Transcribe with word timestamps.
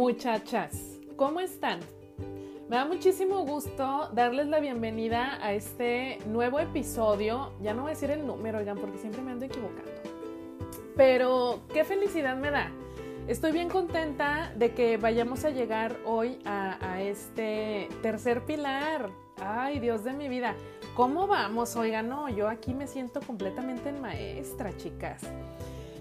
Muchachas, 0.00 0.98
¿cómo 1.14 1.40
están? 1.40 1.78
Me 2.70 2.76
da 2.76 2.86
muchísimo 2.86 3.44
gusto 3.44 4.08
darles 4.14 4.46
la 4.46 4.58
bienvenida 4.58 5.38
a 5.44 5.52
este 5.52 6.16
nuevo 6.26 6.58
episodio. 6.58 7.52
Ya 7.60 7.74
no 7.74 7.82
voy 7.82 7.90
a 7.90 7.94
decir 7.94 8.10
el 8.10 8.26
número, 8.26 8.60
oigan, 8.60 8.78
porque 8.78 8.96
siempre 8.96 9.20
me 9.20 9.32
ando 9.32 9.44
equivocando. 9.44 9.92
Pero 10.96 11.60
qué 11.74 11.84
felicidad 11.84 12.34
me 12.34 12.50
da. 12.50 12.72
Estoy 13.28 13.52
bien 13.52 13.68
contenta 13.68 14.54
de 14.56 14.72
que 14.72 14.96
vayamos 14.96 15.44
a 15.44 15.50
llegar 15.50 15.98
hoy 16.06 16.38
a, 16.46 17.02
este 17.02 17.90
tercer 18.00 18.46
pilar. 18.46 19.10
Ay, 19.36 19.80
Dios 19.80 20.02
de 20.02 20.14
mi 20.14 20.30
vida. 20.30 20.54
¿Cómo 20.96 21.26
vamos? 21.26 21.76
Oigan, 21.76 22.08
no, 22.08 22.30
yo 22.30 22.48
aquí 22.48 22.72
me 22.72 22.86
siento 22.86 23.20
completamente 23.20 23.90
en 23.90 24.00
maestra, 24.00 24.74
chicas. 24.78 25.20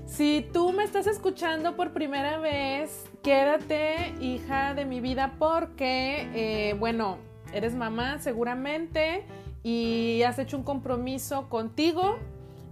Si 0.10 0.46
tú 0.52 0.74
me 0.74 0.84
estás 0.84 1.06
escuchando 1.06 1.76
por 1.76 1.94
primera 1.94 2.40
vez, 2.40 3.06
quédate, 3.22 4.14
hija 4.20 4.74
de 4.74 4.84
mi 4.84 5.02
vida, 5.02 5.36
porque, 5.38 6.30
eh, 6.34 6.74
bueno, 6.74 7.20
eres 7.54 7.76
mamá 7.76 8.18
seguramente 8.20 9.24
y 9.64 10.24
has 10.24 10.40
hecho 10.40 10.58
un 10.58 10.64
compromiso 10.64 11.48
contigo 11.48 12.18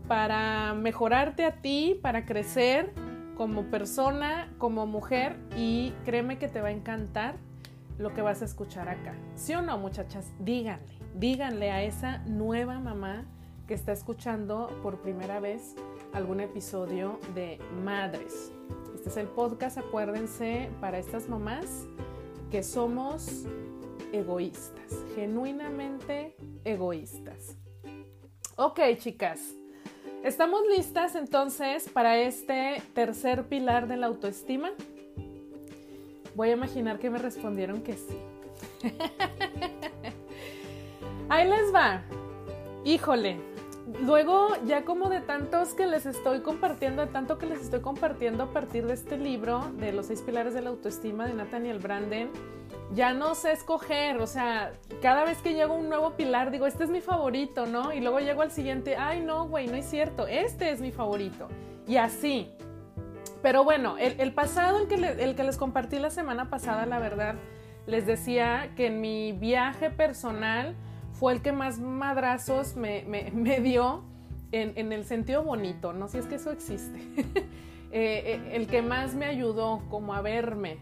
para 0.08 0.74
mejorarte 0.74 1.46
a 1.46 1.62
ti, 1.62 1.98
para 2.02 2.26
crecer 2.26 2.92
como 3.38 3.66
persona, 3.66 4.52
como 4.58 4.88
mujer 4.88 5.38
y 5.56 5.94
créeme 6.06 6.40
que 6.40 6.48
te 6.48 6.60
va 6.60 6.70
a 6.70 6.72
encantar 6.72 7.36
lo 8.00 8.14
que 8.16 8.24
vas 8.24 8.42
a 8.42 8.46
escuchar 8.46 8.90
acá. 8.90 9.14
¿Sí 9.36 9.54
o 9.54 9.62
no, 9.62 9.78
muchachas? 9.78 10.34
Díganle, 10.40 10.84
díganle 11.16 11.72
a 11.72 11.84
esa 11.84 12.18
nueva 12.26 12.80
mamá 12.80 13.26
que 13.68 13.74
está 13.74 13.92
escuchando 13.92 14.70
por 14.82 15.02
primera 15.02 15.40
vez 15.40 15.76
algún 16.14 16.40
episodio 16.40 17.20
de 17.36 17.60
Madres. 17.84 18.52
Este 18.96 19.10
es 19.10 19.18
el 19.18 19.28
podcast, 19.28 19.78
acuérdense, 19.78 20.70
para 20.80 20.98
estas 20.98 21.28
mamás 21.28 21.86
que 22.50 22.64
somos 22.64 23.46
egoístas, 24.14 24.94
genuinamente 25.16 26.36
egoístas. 26.64 27.58
Ok, 28.56 28.80
chicas, 28.98 29.54
¿estamos 30.24 30.62
listas 30.76 31.16
entonces 31.16 31.90
para 31.90 32.18
este 32.18 32.82
tercer 32.94 33.48
pilar 33.50 33.88
de 33.88 33.98
la 33.98 34.08
autoestima? 34.08 34.72
Voy 36.36 36.50
a 36.50 36.54
imaginar 36.54 37.00
que 37.00 37.10
me 37.10 37.18
respondieron 37.18 37.82
que 37.82 37.94
sí. 37.94 38.18
Ahí 41.30 41.50
les 41.50 41.74
va. 41.76 42.04
Híjole, 42.86 43.57
luego 44.02 44.50
ya 44.66 44.84
como 44.84 45.10
de 45.10 45.22
tantos 45.22 45.74
que 45.74 45.88
les 45.88 46.06
estoy 46.06 46.42
compartiendo, 46.42 47.06
de 47.06 47.12
tanto 47.12 47.38
que 47.38 47.46
les 47.46 47.62
estoy 47.62 47.82
compartiendo 47.82 48.44
a 48.44 48.52
partir 48.52 48.86
de 48.86 48.94
este 48.94 49.18
libro 49.18 49.72
de 49.80 49.94
los 49.94 50.08
seis 50.08 50.22
pilares 50.22 50.54
de 50.54 50.62
la 50.62 50.70
autoestima 50.70 51.26
de 51.26 51.34
Nathaniel 51.34 51.80
Branden, 51.80 52.30
ya 52.94 53.14
no 53.14 53.36
sé 53.36 53.52
escoger, 53.52 54.18
o 54.18 54.28
sea, 54.28 54.74
cada 55.02 55.24
vez 55.24 55.40
que 55.40 55.54
llego 55.54 55.74
un 55.74 55.90
nuevo 55.90 56.12
pilar 56.12 56.52
digo, 56.52 56.68
este 56.68 56.84
es 56.84 56.90
mi 56.90 57.02
favorito, 57.02 57.66
¿no? 57.66 57.94
Y 57.94 58.00
luego 58.00 58.20
llego 58.20 58.42
al 58.42 58.52
siguiente, 58.52 58.96
ay 58.98 59.22
no, 59.22 59.48
güey, 59.48 59.68
no 59.68 59.76
es 59.76 59.86
cierto, 59.86 60.28
este 60.28 60.72
es 60.72 60.80
mi 60.82 60.92
favorito. 60.92 61.48
Y 61.88 61.98
así. 61.98 62.52
Pero 63.42 63.64
bueno, 63.64 63.98
el, 63.98 64.34
pasado, 64.34 64.88
que, 64.88 64.96
el 64.96 65.36
que 65.36 65.44
les 65.44 65.58
compartí 65.58 66.00
la 66.00 66.10
semana 66.10 66.50
pasada, 66.50 66.86
la 66.86 67.00
verdad, 67.00 67.36
les 67.86 68.06
decía 68.06 68.72
que 68.76 68.88
en 68.88 69.00
mi 69.00 69.32
viaje 69.32 69.90
personal, 69.90 70.76
fue 71.20 71.34
el 71.34 71.42
que 71.42 71.52
más 71.52 71.80
madrazos 71.80 72.76
me, 72.76 73.04
dio 73.62 74.04
en, 74.52 74.92
el 74.92 75.06
sentido 75.06 75.44
bonito, 75.44 75.94
no 75.94 76.08
si 76.08 76.18
es 76.20 76.26
que 76.26 76.36
eso 76.36 76.52
existe. 76.52 77.00
Eh, 77.90 78.34
eh, 78.36 78.50
el 78.52 78.68
que 78.68 78.82
más 78.82 79.16
me 79.16 79.26
ayudó 79.26 79.82
como 79.90 80.14
a 80.14 80.20
verme 80.20 80.80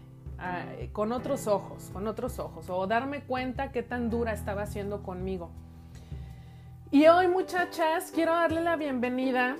con 0.90 1.12
otros 1.12 1.46
ojos, 1.46 1.88
con 1.92 2.08
otros 2.08 2.40
ojos, 2.40 2.68
o 2.68 2.84
darme 2.88 3.22
cuenta 3.22 3.70
qué 3.70 3.84
tan 3.84 4.10
dura 4.10 4.32
estaba 4.32 4.62
haciendo 4.62 5.04
conmigo. 5.04 5.52
Y 6.90 7.06
hoy, 7.06 7.28
muchachas, 7.28 8.10
quiero 8.12 8.32
darle 8.32 8.60
la 8.60 8.74
bienvenida 8.74 9.54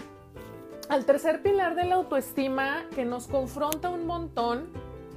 al 0.89 1.05
tercer 1.05 1.41
pilar 1.41 1.77
de 1.77 1.85
la 1.85 1.95
autoestima 1.95 2.85
que 2.97 3.05
nos 3.05 3.29
confronta 3.29 3.91
un 3.91 4.07
montón, 4.07 4.67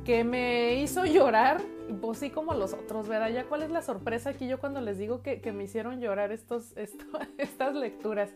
que 0.06 0.24
me 0.24 0.76
hizo 0.76 1.06
llorar 1.06 1.62
pues 2.02 2.20
sí 2.20 2.30
como 2.30 2.54
los 2.54 2.74
otros, 2.74 3.08
¿verdad? 3.08 3.30
Ya 3.30 3.46
cuál 3.46 3.64
es 3.64 3.70
la 3.70 3.82
sorpresa 3.82 4.32
aquí 4.32 4.48
yo 4.48 4.60
cuando 4.60 4.82
les 4.82 4.98
digo 4.98 5.22
que, 5.22 5.40
me 5.52 5.64
hicieron 5.64 6.00
llorar 6.02 6.32
estos, 6.32 6.74
estas 7.38 7.76
lecturas. 7.76 8.32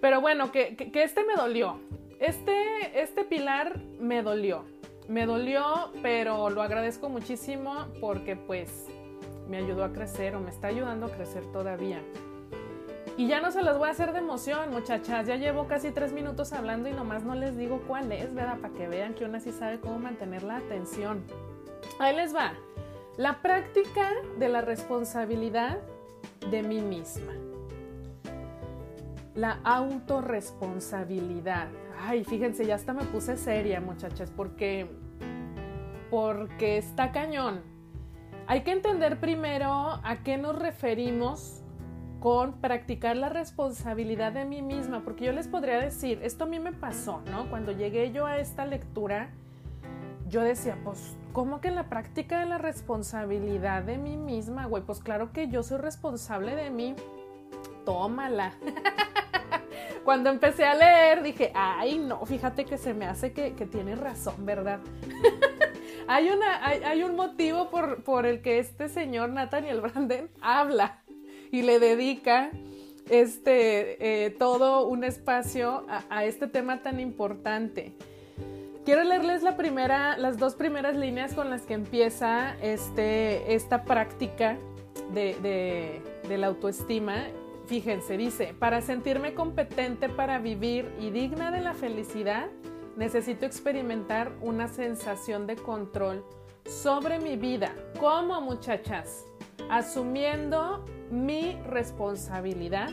Pero 0.00 0.20
bueno, 0.20 0.52
que, 0.52 0.76
que, 0.76 1.02
este 1.02 1.24
me 1.24 1.34
dolió. 1.34 1.80
Este, 2.20 3.00
este 3.00 3.24
pilar 3.24 3.80
me 4.00 4.22
dolió. 4.22 4.64
Me 5.08 5.26
dolió, 5.26 5.92
pero 6.02 6.50
lo 6.50 6.62
agradezco 6.62 7.08
muchísimo 7.08 7.86
porque 8.00 8.36
pues 8.36 8.86
me 9.48 9.56
ayudó 9.56 9.84
a 9.84 9.92
crecer 9.92 10.36
o 10.36 10.40
me 10.40 10.50
está 10.50 10.68
ayudando 10.68 11.06
a 11.06 11.10
crecer 11.10 11.44
todavía. 11.52 12.02
Y 13.18 13.26
ya 13.26 13.40
no 13.40 13.50
se 13.50 13.62
las 13.62 13.76
voy 13.76 13.88
a 13.88 13.90
hacer 13.90 14.12
de 14.12 14.20
emoción, 14.20 14.70
muchachas. 14.70 15.26
Ya 15.26 15.34
llevo 15.34 15.66
casi 15.66 15.90
tres 15.90 16.12
minutos 16.12 16.52
hablando 16.52 16.88
y 16.88 16.92
nomás 16.92 17.24
no 17.24 17.34
les 17.34 17.56
digo 17.56 17.82
cuál 17.88 18.12
es, 18.12 18.32
¿verdad? 18.32 18.58
Para 18.60 18.72
que 18.72 18.86
vean 18.86 19.14
que 19.14 19.24
una 19.24 19.40
sí 19.40 19.50
sabe 19.50 19.80
cómo 19.80 19.98
mantener 19.98 20.44
la 20.44 20.58
atención. 20.58 21.24
Ahí 21.98 22.16
les 22.16 22.34
va. 22.34 22.54
La 23.16 23.42
práctica 23.42 24.10
de 24.38 24.48
la 24.48 24.60
responsabilidad 24.60 25.78
de 26.50 26.62
mí 26.62 26.80
misma. 26.80 27.32
La 29.34 29.58
autorresponsabilidad. 29.64 31.68
Ay, 32.00 32.24
fíjense, 32.24 32.64
ya 32.64 32.76
hasta 32.76 32.92
me 32.92 33.02
puse 33.04 33.36
seria, 33.36 33.80
muchachas, 33.80 34.30
porque 34.30 34.88
porque 36.10 36.78
está 36.78 37.12
cañón. 37.12 37.60
Hay 38.46 38.62
que 38.62 38.72
entender 38.72 39.20
primero 39.20 40.00
a 40.02 40.22
qué 40.24 40.38
nos 40.38 40.58
referimos 40.58 41.62
con 42.20 42.60
practicar 42.60 43.16
la 43.16 43.28
responsabilidad 43.28 44.32
de 44.32 44.44
mí 44.44 44.62
misma, 44.62 45.02
porque 45.04 45.26
yo 45.26 45.32
les 45.32 45.46
podría 45.46 45.78
decir, 45.78 46.20
esto 46.22 46.44
a 46.44 46.46
mí 46.46 46.58
me 46.58 46.72
pasó, 46.72 47.22
¿no? 47.30 47.48
Cuando 47.50 47.72
llegué 47.72 48.10
yo 48.10 48.26
a 48.26 48.38
esta 48.38 48.64
lectura, 48.64 49.30
yo 50.28 50.42
decía, 50.42 50.76
pues, 50.84 51.16
¿cómo 51.32 51.60
que 51.60 51.68
en 51.68 51.74
la 51.74 51.88
práctica 51.88 52.40
de 52.40 52.46
la 52.46 52.58
responsabilidad 52.58 53.82
de 53.82 53.98
mí 53.98 54.16
misma, 54.16 54.66
güey? 54.66 54.82
Pues 54.82 55.00
claro 55.00 55.32
que 55.32 55.48
yo 55.48 55.62
soy 55.62 55.78
responsable 55.78 56.54
de 56.54 56.70
mí. 56.70 56.94
Tómala. 57.84 58.52
Cuando 60.04 60.30
empecé 60.30 60.64
a 60.64 60.74
leer 60.74 61.22
dije, 61.22 61.52
ay, 61.54 61.98
no, 61.98 62.24
fíjate 62.24 62.64
que 62.64 62.78
se 62.78 62.94
me 62.94 63.06
hace 63.06 63.32
que, 63.32 63.50
tiene 63.66 63.94
razón, 63.94 64.46
¿verdad? 64.46 64.80
hay, 66.08 66.30
una, 66.30 66.64
hay, 66.66 67.02
un 67.02 67.14
motivo 67.14 67.70
por, 67.70 68.02
por, 68.04 68.26
el 68.26 68.40
que 68.40 68.58
este 68.58 68.88
señor 68.88 69.30
Nathaniel 69.30 69.80
Branden 69.80 70.30
habla 70.40 71.02
y 71.50 71.62
le 71.62 71.78
dedica 71.78 72.50
este, 73.10 74.26
eh, 74.26 74.30
todo 74.30 74.86
un 74.86 75.04
espacio 75.04 75.86
a 76.10 76.24
este 76.24 76.46
tema 76.46 76.82
tan 76.82 77.00
importante. 77.00 77.94
Quiero 78.88 79.04
leerles 79.04 79.42
las 79.42 80.38
dos 80.38 80.54
primeras 80.54 80.96
líneas 80.96 81.34
con 81.34 81.50
las 81.50 81.66
que 81.66 81.74
empieza 81.74 82.56
este, 82.62 83.54
esta 83.54 83.84
práctica 83.84 84.56
de, 85.12 86.00
de 86.26 86.38
la 86.38 86.46
autoestima. 86.46 87.26
Fíjense, 87.66 88.16
dice, 88.16 88.54
para 88.58 88.80
sentirme 88.80 89.34
competente 89.34 90.08
para 90.08 90.38
vivir 90.38 90.90
y 90.98 91.10
digna 91.10 91.50
de 91.50 91.60
la 91.60 91.74
felicidad, 91.74 92.46
necesito 92.96 93.44
experimentar 93.44 94.32
una 94.40 94.68
sensación 94.68 95.46
de 95.46 95.56
control 95.56 96.24
sobre 96.64 97.18
mi 97.18 97.36
vida. 97.36 97.74
¿Cómo 98.00 98.40
muchachas? 98.40 99.26
Asumiendo 99.68 100.86
mi 101.10 101.58
responsabilidad 101.66 102.88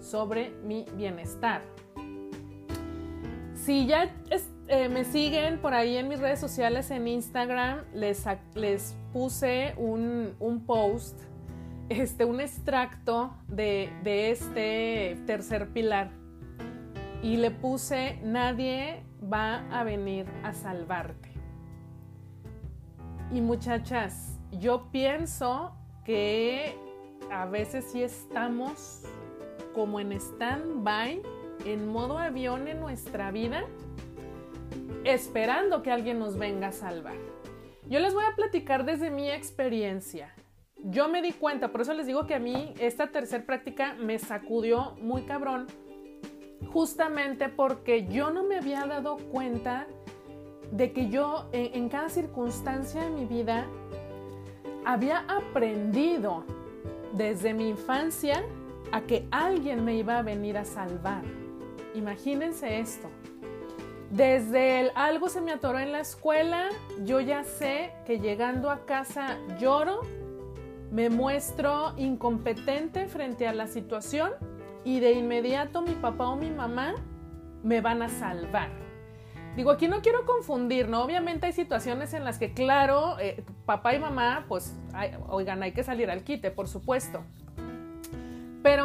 sobre 0.00 0.50
mi 0.64 0.84
bienestar. 0.96 1.62
Si 3.54 3.86
ya 3.86 4.14
eh, 4.70 4.88
me 4.88 5.04
siguen 5.04 5.58
por 5.58 5.74
ahí 5.74 5.96
en 5.96 6.06
mis 6.06 6.20
redes 6.20 6.38
sociales, 6.38 6.92
en 6.92 7.08
Instagram, 7.08 7.82
les, 7.92 8.24
les 8.54 8.96
puse 9.12 9.74
un, 9.76 10.64
post, 10.64 11.20
este, 11.88 12.24
un 12.24 12.40
extracto 12.40 13.34
de, 13.48 13.92
de 14.04 14.30
este 14.30 15.18
tercer 15.26 15.70
pilar. 15.70 16.12
Y 17.20 17.36
le 17.36 17.50
puse, 17.50 18.20
nadie 18.22 19.02
va 19.20 19.68
a 19.76 19.82
venir 19.82 20.26
a 20.44 20.52
salvarte. 20.52 21.30
Y 23.32 23.40
muchachas, 23.40 24.38
yo 24.52 24.88
pienso 24.92 25.74
que 26.04 26.76
a 27.32 27.44
veces 27.44 27.86
sí 27.90 28.04
estamos 28.04 29.02
como 29.74 29.98
en 29.98 30.12
stand-by, 30.12 31.22
en 31.64 31.88
modo 31.88 32.18
avión 32.18 32.68
en 32.68 32.78
nuestra 32.78 33.32
vida 33.32 33.64
esperando 35.04 35.82
que 35.82 35.90
alguien 35.90 36.18
nos 36.18 36.36
venga 36.36 36.68
a 36.68 36.72
salvar. 36.72 37.16
Yo 37.88 37.98
les 37.98 38.14
voy 38.14 38.24
a 38.24 38.36
platicar 38.36 38.84
desde 38.84 39.10
mi 39.10 39.30
experiencia. 39.30 40.34
Yo 40.76 41.08
me 41.08 41.22
di 41.22 41.32
cuenta, 41.32 41.72
por 41.72 41.82
eso 41.82 41.92
les 41.92 42.06
digo 42.06 42.26
que 42.26 42.34
a 42.34 42.38
mí 42.38 42.72
esta 42.78 43.08
tercera 43.08 43.44
práctica 43.44 43.94
me 43.94 44.18
sacudió 44.18 44.96
muy 45.00 45.22
cabrón, 45.22 45.66
justamente 46.72 47.48
porque 47.48 48.06
yo 48.06 48.30
no 48.30 48.44
me 48.44 48.56
había 48.56 48.86
dado 48.86 49.16
cuenta 49.16 49.86
de 50.70 50.92
que 50.92 51.08
yo 51.08 51.48
en, 51.52 51.88
cada 51.88 52.08
circunstancia 52.08 53.02
de 53.02 53.10
mi 53.10 53.26
vida 53.26 53.66
había 54.84 55.24
aprendido 55.28 56.44
desde 57.12 57.52
mi 57.52 57.68
infancia 57.68 58.44
a 58.92 59.02
que 59.02 59.26
alguien 59.30 59.84
me 59.84 59.96
iba 59.96 60.18
a 60.18 60.22
venir 60.22 60.56
a 60.56 60.64
salvar. 60.64 61.22
Imagínense 61.94 62.78
esto. 62.78 63.08
Desde 64.10 64.80
el 64.80 64.90
algo 64.96 65.28
se 65.28 65.40
me 65.40 65.52
atoró 65.52 65.78
en 65.78 65.92
la 65.92 66.00
escuela, 66.00 66.68
yo 67.04 67.20
ya 67.20 67.44
sé 67.44 67.92
que 68.06 68.18
llegando 68.18 68.68
a 68.68 68.84
casa 68.84 69.38
lloro, 69.60 70.00
me 70.90 71.10
muestro 71.10 71.94
incompetente 71.96 73.06
frente 73.06 73.46
a 73.46 73.52
la 73.52 73.68
situación 73.68 74.32
y 74.84 74.98
de 74.98 75.12
inmediato 75.12 75.80
mi 75.80 75.94
papá 75.94 76.28
o 76.28 76.34
mi 76.34 76.50
mamá 76.50 76.96
me 77.62 77.80
van 77.80 78.02
a 78.02 78.08
salvar. 78.08 78.70
Digo, 79.54 79.70
aquí 79.70 79.86
no 79.86 80.00
quiero 80.00 80.26
confundir, 80.26 80.88
¿no? 80.88 81.04
Obviamente 81.04 81.46
hay 81.46 81.52
situaciones 81.52 82.12
en 82.12 82.24
las 82.24 82.38
que, 82.38 82.52
claro, 82.52 83.16
eh, 83.20 83.44
papá 83.64 83.94
y 83.94 84.00
mamá, 84.00 84.44
pues, 84.48 84.76
oigan, 85.28 85.62
hay 85.62 85.72
que 85.72 85.84
salir 85.84 86.10
al 86.10 86.24
quite, 86.24 86.50
por 86.50 86.66
supuesto. 86.66 87.22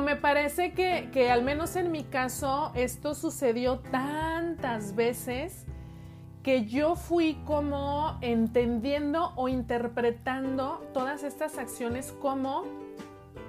Me 0.05 0.15
parece 0.15 0.73
que, 0.73 1.09
que 1.11 1.31
al 1.31 1.41
menos 1.41 1.75
en 1.75 1.91
mi 1.91 2.03
caso 2.03 2.71
esto 2.75 3.15
sucedió 3.15 3.79
tantas 3.79 4.93
veces 4.93 5.65
que 6.43 6.65
yo 6.65 6.95
fui 6.95 7.41
como 7.43 8.19
entendiendo 8.21 9.33
o 9.35 9.47
interpretando 9.47 10.87
todas 10.93 11.23
estas 11.23 11.57
acciones 11.57 12.11
como, 12.21 12.65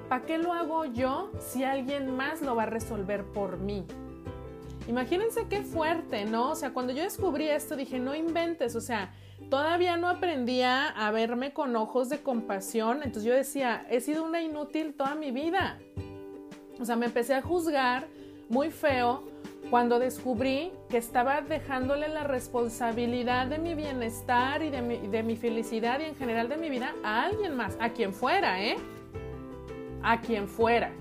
¿para 0.09 0.25
qué 0.25 0.39
lo 0.39 0.55
hago 0.55 0.87
yo 0.87 1.31
si 1.41 1.63
alguien 1.63 2.17
más 2.17 2.41
lo 2.41 2.57
va 2.57 2.63
a 2.63 2.67
resolver 2.67 3.23
por 3.23 3.59
mí? 3.59 3.85
Imagínense 4.89 5.49
qué 5.51 5.61
fuerte, 5.61 6.25
¿no? 6.25 6.53
O 6.53 6.55
sea, 6.55 6.73
cuando 6.73 6.95
yo 6.95 7.03
descubrí 7.03 7.49
esto 7.49 7.77
dije, 7.77 7.99
no 7.99 8.15
inventes, 8.15 8.75
o 8.77 8.81
sea, 8.81 9.13
todavía 9.51 9.99
no 9.99 10.09
aprendía 10.09 10.89
a 10.89 11.11
verme 11.11 11.53
con 11.53 11.77
ojos 11.77 12.09
de 12.09 12.23
compasión, 12.23 13.03
entonces 13.03 13.25
yo 13.25 13.35
decía, 13.35 13.87
he 13.91 14.01
sido 14.01 14.25
una 14.25 14.41
inútil 14.41 14.95
toda 14.95 15.17
mi 15.17 15.33
vida. 15.33 15.79
O 16.81 16.85
sea, 16.85 16.97
me 16.97 17.07
empecé 17.07 17.35
a 17.35 17.43
juzgar 17.43 18.07
muy 18.49 18.71
feo 18.71 19.23
cuando 19.71 19.99
descubrí 19.99 20.71
que 20.89 20.99
estaba 20.99 21.41
dejándole 21.41 22.09
la 22.09 22.25
responsabilidad 22.25 23.47
de 23.47 23.59
mi 23.59 23.75
bienestar 23.75 24.63
y 24.63 24.71
de 24.71 24.83
mi, 24.83 24.99
de 24.99 25.23
mi 25.23 25.37
felicidad 25.37 26.01
y 26.01 26.05
en 26.05 26.17
general 26.17 26.49
de 26.49 26.57
mi 26.57 26.71
vida 26.71 26.95
a 27.03 27.25
alguien 27.25 27.57
más, 27.57 27.77
a 27.81 27.91
quien 27.91 28.13
fuera, 28.13 28.63
¿eh? 28.63 28.77
A 30.03 30.21
quien 30.21 30.49
fuera. 30.49 30.93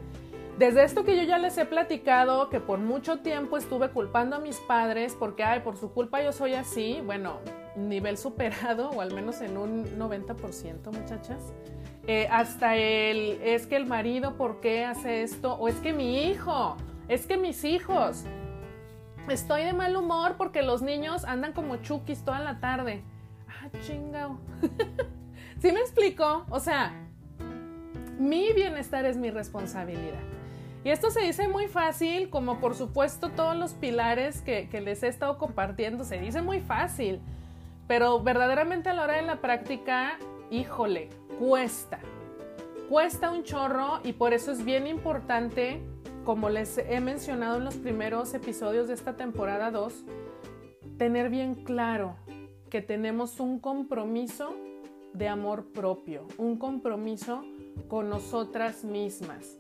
Desde 0.58 0.84
esto 0.84 1.04
que 1.04 1.18
yo 1.18 1.24
ya 1.24 1.38
les 1.38 1.58
he 1.58 1.66
platicado, 1.66 2.50
que 2.50 2.62
por 2.62 2.80
mucho 2.80 3.18
tiempo 3.18 3.58
estuve 3.58 3.90
culpando 3.90 4.38
a 4.38 4.40
mis 4.40 4.58
padres 4.58 5.16
porque, 5.20 5.44
ay, 5.44 5.60
por 5.60 5.76
su 5.76 5.92
culpa 5.92 6.24
yo 6.24 6.32
soy 6.32 6.54
así, 6.54 7.02
bueno, 7.06 7.40
nivel 7.76 8.18
superado, 8.18 8.90
o 8.92 9.02
al 9.02 9.14
menos 9.14 9.42
en 9.42 9.58
un 9.58 9.86
90%, 9.98 10.92
muchachas. 10.92 11.54
Eh, 12.08 12.28
hasta 12.30 12.76
el, 12.76 13.40
es 13.42 13.68
que 13.68 13.76
el 13.76 13.86
marido, 13.86 14.38
¿por 14.38 14.60
qué 14.62 14.86
hace 14.86 15.24
esto? 15.24 15.54
O 15.56 15.68
es 15.68 15.76
que 15.76 15.94
mi 15.94 16.28
hijo, 16.28 16.78
es 17.08 17.26
que 17.26 17.38
mis 17.38 17.64
hijos. 17.64 18.26
Estoy 19.28 19.64
de 19.64 19.74
mal 19.74 19.96
humor 19.96 20.36
porque 20.38 20.62
los 20.62 20.84
niños 20.84 21.26
andan 21.26 21.54
como 21.54 21.78
chukis 21.78 22.24
toda 22.24 22.40
la 22.40 22.60
tarde. 22.60 23.04
Ah, 23.48 23.70
chingao. 23.82 24.38
¿Sí 25.60 25.72
me 25.72 25.80
explico? 25.80 26.46
O 26.50 26.60
sea, 26.60 26.94
mi 28.20 28.54
bienestar 28.54 29.06
es 29.06 29.18
mi 29.18 29.32
responsabilidad. 29.32 30.22
Y 30.84 30.92
esto 30.92 31.10
se 31.10 31.22
dice 31.22 31.48
muy 31.48 31.68
fácil, 31.68 32.30
como 32.30 32.60
por 32.60 32.76
supuesto 32.76 33.30
todos 33.30 33.56
los 33.56 33.74
pilares 33.74 34.42
que, 34.42 34.70
les 34.84 35.02
he 35.02 35.08
estado 35.08 35.40
compartiendo, 35.40 36.04
se 36.04 36.20
dice 36.20 36.44
muy 36.44 36.60
fácil, 36.60 37.20
pero 37.88 38.22
verdaderamente 38.22 38.90
a 38.90 38.94
la 38.94 39.04
hora 39.04 39.16
de 39.16 39.22
la 39.24 39.42
práctica, 39.42 40.18
híjole, 40.50 41.10
cuesta. 41.40 42.00
Cuesta 42.90 43.32
un 43.32 43.44
chorro 43.44 44.00
y 44.04 44.14
por 44.14 44.34
eso 44.34 44.52
es 44.52 44.64
bien 44.64 44.88
importante, 44.88 45.82
como 46.24 46.50
les 46.50 46.78
he 46.78 47.00
mencionado 47.00 47.58
en 47.58 47.66
los 47.66 47.76
primeros 47.76 48.34
episodios 48.34 48.88
de 48.88 48.94
esta 48.94 49.16
temporada 49.16 49.72
2, 49.72 50.04
tener 50.98 51.30
bien 51.30 51.56
claro 51.56 52.16
que 52.70 52.82
tenemos 52.82 53.40
un 53.40 53.60
compromiso 53.60 54.56
de 55.14 55.28
amor 55.28 55.72
propio, 55.72 56.28
un 56.38 56.58
compromiso 56.58 57.44
con 57.88 58.10
nosotras 58.10 58.84
mismas 58.84 59.58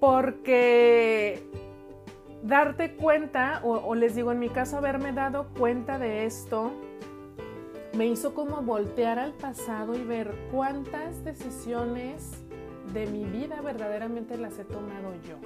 porque 0.00 1.42
darte 2.42 2.94
cuenta, 2.96 3.60
o, 3.64 3.94
les 3.94 4.14
digo 4.14 4.32
en 4.32 4.38
mi 4.38 4.48
caso 4.48 4.76
haberme 4.78 5.12
dado 5.12 5.48
cuenta 5.58 5.98
de 5.98 6.26
esto, 6.26 6.72
me 7.94 8.06
hizo 8.06 8.34
como 8.34 8.62
voltear 8.62 9.18
al 9.18 9.32
pasado 9.32 9.94
y 9.94 10.04
ver 10.04 10.34
cuántas 10.50 11.24
decisiones 11.24 12.44
de 12.92 13.06
mi 13.06 13.24
vida 13.24 13.60
verdaderamente 13.62 14.36
las 14.36 14.58
he 14.58 14.64
tomado 14.64 15.14
yo. 15.26 15.36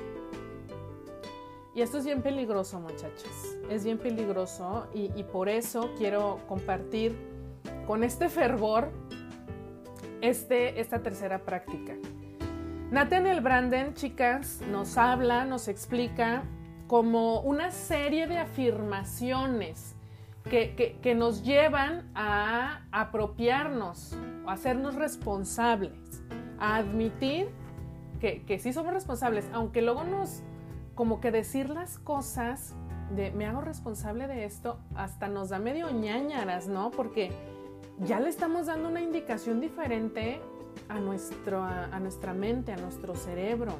Y 1.74 1.82
esto 1.82 1.98
es 1.98 2.04
bien 2.04 2.20
peligroso, 2.20 2.80
muchachas. 2.80 3.56
Es 3.70 3.84
bien 3.84 3.98
peligroso 3.98 4.88
y, 4.92 5.22
por 5.24 5.48
eso 5.48 5.90
quiero 5.96 6.40
compartir 6.48 7.16
con 7.86 8.02
este 8.02 8.28
fervor 8.28 8.90
este, 10.20 10.80
esta 10.80 11.02
tercera 11.02 11.38
práctica. 11.44 11.94
Nathaniel 12.90 13.40
Branden, 13.40 13.94
chicas, 13.94 14.60
nos 14.68 14.98
habla, 14.98 15.44
nos 15.44 15.68
explica 15.68 16.42
como 16.90 17.38
una 17.42 17.70
serie 17.70 18.26
de 18.26 18.38
afirmaciones 18.38 19.94
que, 20.42 21.14
nos 21.16 21.44
llevan 21.44 22.10
a 22.16 22.80
apropiarnos, 22.90 24.18
a 24.44 24.54
hacernos 24.54 24.96
responsables, 24.96 26.24
a 26.58 26.74
admitir 26.74 27.48
que, 28.18 28.42
que 28.44 28.58
sí 28.58 28.72
somos 28.72 28.92
responsables, 28.92 29.48
aunque 29.52 29.82
luego 29.82 30.02
nos, 30.02 30.42
como 30.96 31.20
que 31.20 31.30
decir 31.30 31.70
las 31.70 31.96
cosas 31.96 32.74
de 33.14 33.30
me 33.30 33.46
hago 33.46 33.60
responsable 33.60 34.26
de 34.26 34.44
esto, 34.44 34.80
hasta 34.96 35.28
nos 35.28 35.50
da 35.50 35.60
medio 35.60 35.92
ñañaras, 35.92 36.66
¿no? 36.66 36.90
Porque 36.90 37.30
ya 38.00 38.18
le 38.18 38.30
estamos 38.30 38.66
dando 38.66 38.88
una 38.88 39.00
indicación 39.00 39.60
diferente 39.60 40.40
a, 40.88 40.98
nuestro, 40.98 41.62
a, 41.62 42.00
nuestra 42.00 42.34
mente, 42.34 42.72
a 42.72 42.76
nuestro 42.78 43.14
cerebro. 43.14 43.74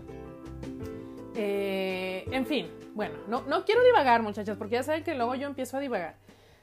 Eh, 1.35 2.25
en 2.31 2.47
fin, 2.47 2.69
bueno, 2.95 3.15
no, 3.29 3.43
no 3.43 3.65
quiero 3.65 3.83
divagar 3.85 4.23
muchachas, 4.23 4.57
porque 4.57 4.75
ya 4.75 4.83
saben 4.83 5.05
que 5.05 5.15
luego 5.15 5.35
yo 5.35 5.47
empiezo 5.47 5.77
a 5.77 5.81
divagar. 5.81 6.17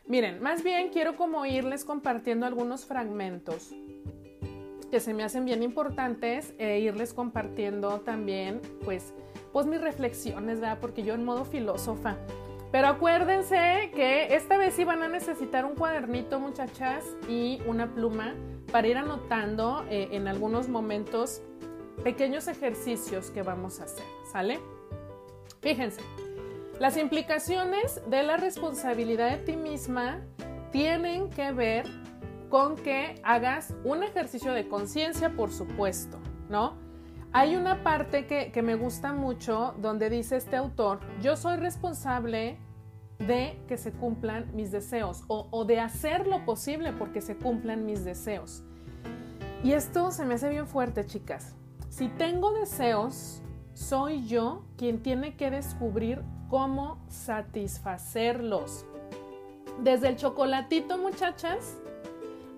Miren, 0.08 0.42
más 0.42 0.64
bien 0.64 0.90
quiero 0.90 1.16
como 1.16 1.46
irles 1.46 1.84
compartiendo 1.84 2.46
algunos 2.46 2.86
fragmentos 2.86 3.74
que 4.90 5.00
se 5.00 5.14
me 5.14 5.24
hacen 5.24 5.46
bien 5.46 5.64
importantes 5.64 6.54
e 6.58 6.80
irles 6.80 7.14
compartiendo 7.14 8.00
también, 8.02 8.62
pues, 8.86 9.14
pues 9.52 9.66
mis 9.66 9.82
reflexiones, 9.82 10.60
¿verdad? 10.62 10.78
Porque 10.80 11.04
yo 11.04 11.14
en 11.14 11.26
modo 11.26 11.46
filósofa. 11.46 12.16
Pero 12.72 12.88
acuérdense 12.88 13.92
que 13.96 14.36
esta 14.36 14.58
vez 14.58 14.74
sí 14.74 14.84
van 14.84 15.02
a 15.02 15.08
necesitar 15.08 15.66
un 15.66 15.76
cuadernito, 15.76 16.40
muchachas, 16.40 17.04
y 17.30 17.62
una 17.66 17.94
pluma 17.94 18.36
para 18.72 18.88
ir 18.88 18.98
anotando 18.98 19.86
eh, 19.90 20.10
en 20.12 20.28
algunos 20.28 20.68
momentos 20.68 21.42
pequeños 22.04 22.48
ejercicios 22.48 23.32
que 23.32 23.42
vamos 23.42 23.80
a 23.80 23.86
hacer, 23.86 24.06
¿sale? 24.32 24.60
Fíjense, 25.62 26.02
las 26.80 26.98
implicaciones 26.98 28.02
de 28.08 28.24
la 28.24 28.38
responsabilidad 28.38 29.32
de 29.32 29.38
ti 29.38 29.56
misma 29.56 30.22
tienen 30.72 31.30
que 31.30 31.52
ver 31.52 31.86
con 32.50 32.76
que 32.76 33.16
hagas 33.24 33.74
un 33.84 34.04
ejercicio 34.04 34.54
de 34.54 34.68
conciencia, 34.68 35.36
por 35.36 35.52
supuesto, 35.52 36.20
¿no? 36.50 36.78
Hay 37.34 37.56
una 37.56 37.84
parte 37.84 38.26
que, 38.26 38.52
que, 38.52 38.62
me 38.62 38.76
gusta 38.76 39.12
mucho 39.12 39.76
donde 39.80 40.10
dice 40.10 40.38
este 40.38 40.56
autor, 40.56 41.00
yo 41.22 41.36
soy 41.36 41.58
responsable 41.58 42.58
de 43.20 43.60
que 43.68 43.78
se 43.78 43.92
cumplan 43.92 44.56
mis 44.56 44.72
deseos 44.72 45.24
o, 45.28 45.66
de 45.66 45.80
hacer 45.80 46.28
lo 46.28 46.46
posible 46.46 46.94
porque 46.94 47.22
se 47.22 47.36
cumplan 47.36 47.86
mis 47.86 48.04
deseos. 48.04 48.64
Y 49.64 49.72
esto 49.72 50.12
se 50.12 50.26
me 50.26 50.36
hace 50.36 50.50
bien 50.50 50.68
fuerte, 50.68 51.06
chicas. 51.06 51.57
Si 51.98 52.10
tengo 52.10 52.52
deseos, 52.52 53.42
soy 53.74 54.28
yo 54.28 54.62
quien 54.78 55.02
tiene 55.02 55.36
que 55.36 55.50
descubrir 55.50 56.22
cómo 56.48 57.04
satisfacerlos. 57.10 58.86
Desde 59.80 60.10
el 60.10 60.16
chocolatito, 60.16 61.00
muchachas, 61.00 61.76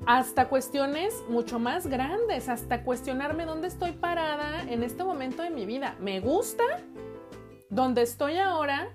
hasta 0.06 0.50
cuestiones 0.50 1.14
mucho 1.30 1.58
más 1.58 1.88
grandes, 1.88 2.50
hasta 2.50 2.84
cuestionarme 2.84 3.46
dónde 3.46 3.70
estoy 3.70 3.94
parada 3.94 4.64
en 4.64 4.84
este 4.84 5.06
momento 5.06 5.42
de 5.42 5.52
mi 5.52 5.66
vida. 5.66 5.96
¿Me 6.02 6.20
gusta? 6.20 6.66
¿Dónde 7.70 8.02
estoy 8.02 8.36
ahora? 8.40 8.90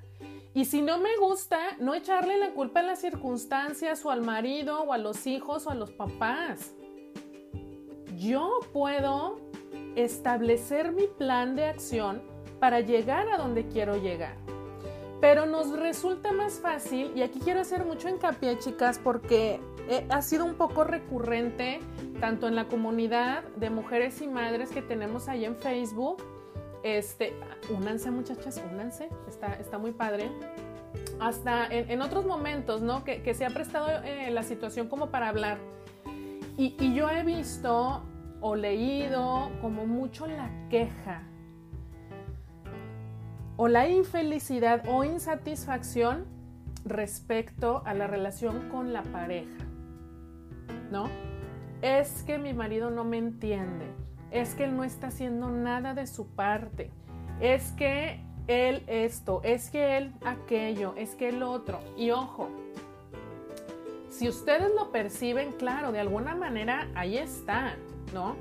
Y 0.53 0.67
si 0.67 0.83
no 0.83 0.99
me 0.99 1.17
gusta, 1.17 1.59
no 1.81 1.95
echarle 1.95 2.37
la 2.37 2.51
culpa 2.51 2.81
a 2.81 2.83
las 2.83 3.01
circunstancias 3.01 4.05
o 4.05 4.11
al 4.11 4.21
marido 4.21 4.83
o 4.83 4.93
a 4.93 4.99
los 4.99 5.27
hijos 5.27 5.67
o 5.67 5.71
a 5.71 5.75
los 5.75 5.91
papás. 5.91 6.75
Yo 8.19 8.61
puedo 8.75 9.44
establecer 9.97 10.93
mi 10.93 11.07
plan 11.07 11.57
de 11.57 11.67
acción 11.67 12.23
para 12.61 12.81
llegar 12.81 13.29
a 13.29 13.37
donde 13.37 13.67
quiero 13.67 13.97
llegar. 13.97 14.37
Pero 15.21 15.47
nos 15.47 15.71
resulta 15.79 16.33
más 16.33 16.61
fácil, 16.61 17.13
y 17.15 17.23
aquí 17.23 17.39
quiero 17.39 17.61
hacer 17.61 17.85
mucho 17.85 18.09
hincapié, 18.09 18.59
chicas, 18.59 18.99
porque 19.03 19.61
eh, 19.89 20.07
ha 20.09 20.23
sido 20.23 20.45
un 20.45 20.55
poco 20.55 20.85
recurrente 20.85 21.81
tanto 22.21 22.49
en 22.49 22.57
la 22.57 22.69
comunidad 22.69 23.43
de 23.57 23.71
mujeres 23.71 24.21
y 24.23 24.27
madres 24.27 24.71
que 24.71 24.83
tenemos 24.83 25.29
ahí 25.29 25.45
en 25.45 25.57
Facebook. 25.57 26.23
Este, 26.83 27.33
únanse 27.71 28.11
muchachas, 28.11 28.63
únanse, 28.71 29.09
está, 29.29 29.55
está 29.55 29.79
muy 29.79 29.93
padre. 29.93 30.31
Hasta 31.21 31.67
en, 31.69 32.03
otros 32.03 32.27
momentos, 32.27 32.83
¿no? 32.83 33.05
Que, 33.05 33.35
se 33.35 33.47
ha 33.47 33.51
prestado 33.51 33.89
eh, 34.05 34.31
la 34.31 34.43
situación 34.43 34.89
como 34.89 35.11
para 35.11 35.29
hablar. 35.29 35.59
Y, 36.57 36.77
y 36.79 36.95
yo 36.95 37.09
he 37.11 37.25
visto 37.25 38.03
o 38.47 38.57
leído 38.57 39.51
como 39.63 39.87
mucho 39.87 40.27
la 40.27 40.51
queja 40.69 41.23
o 43.57 43.69
la 43.69 43.89
infelicidad 43.89 44.83
o 44.87 45.03
insatisfacción 45.03 46.27
respecto 46.85 47.83
a 47.87 47.95
la 47.95 48.07
relación 48.07 48.69
con 48.69 48.93
la 48.93 49.03
pareja. 49.03 49.65
¿No? 50.91 51.09
Es 51.81 52.23
que 52.25 52.37
mi 52.37 52.53
marido 52.53 52.91
no 52.91 53.03
me 53.03 53.17
entiende, 53.17 53.87
es 54.31 54.55
que 54.55 54.65
él 54.65 54.77
no 54.77 54.85
está 54.85 55.07
haciendo 55.07 55.49
nada 55.49 55.95
de 55.95 56.07
su 56.07 56.27
parte, 56.27 56.91
es 57.41 57.73
que 57.73 58.21
él 58.47 58.83
esto, 58.89 59.41
es 59.43 59.71
que 59.71 59.97
él 59.97 60.13
aquello, 60.23 60.93
es 60.99 61.15
que 61.15 61.31
el 61.31 61.43
otro. 61.43 61.81
Y 61.97 62.11
ojo, 62.11 62.51
si 64.11 64.29
ustedes 64.29 64.71
lo 64.75 64.93
perciben, 64.93 65.53
claro, 65.53 65.93
de 65.93 66.01
alguna 66.01 66.35
manera 66.35 66.89
ahí 66.95 67.17
está, 67.17 67.75
¿no? 68.13 68.37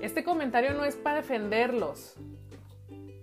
Este 0.00 0.22
comentario 0.22 0.74
no 0.74 0.84
es 0.84 0.96
para 0.96 1.16
defenderlos, 1.16 2.16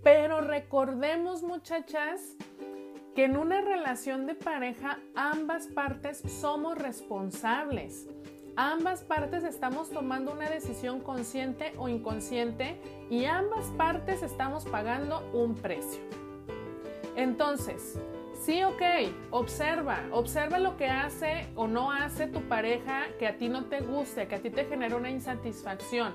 pero 0.04 0.42
recordemos 0.42 1.44
muchachas 1.44 2.36
que 3.16 3.24
en 3.24 3.38
una 3.38 3.62
relación 3.62 4.28
de 4.28 4.36
pareja 4.36 5.00
ambas 5.16 5.68
partes 5.68 6.22
somos 6.28 6.78
responsables. 6.78 8.08
Ambas 8.58 9.04
partes 9.04 9.44
estamos 9.44 9.90
tomando 9.90 10.34
una 10.34 10.50
decisión 10.50 11.02
consciente 11.02 11.74
o 11.78 11.90
inconsciente 11.90 12.78
y 13.10 13.26
ambas 13.26 13.66
partes 13.78 14.22
estamos 14.22 14.66
pagando 14.66 15.30
un 15.34 15.56
precio. 15.56 16.02
Entonces, 17.16 17.98
sí, 18.46 18.64
ok, 18.64 18.82
observa, 19.32 20.04
observa 20.12 20.60
lo 20.60 20.78
que 20.78 20.88
hace 20.88 21.48
o 21.56 21.68
no 21.68 21.92
hace 21.92 22.28
tu 22.28 22.42
pareja 22.42 23.06
que 23.18 23.28
a 23.28 23.38
ti 23.38 23.50
no 23.50 23.66
te 23.66 23.82
guste, 23.82 24.28
que 24.28 24.36
a 24.36 24.40
ti 24.40 24.52
te 24.52 24.66
genera 24.66 24.96
una 24.96 25.10
insatisfacción. 25.10 26.14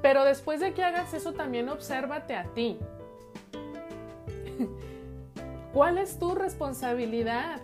Pero 0.00 0.24
después 0.24 0.60
de 0.60 0.72
que 0.72 0.82
hagas 0.82 1.12
eso, 1.12 1.34
también 1.34 1.68
obsérvate 1.68 2.34
a 2.34 2.44
ti. 2.54 2.78
¿Cuál 5.74 5.98
es 5.98 6.18
tu 6.18 6.34
responsabilidad 6.34 7.60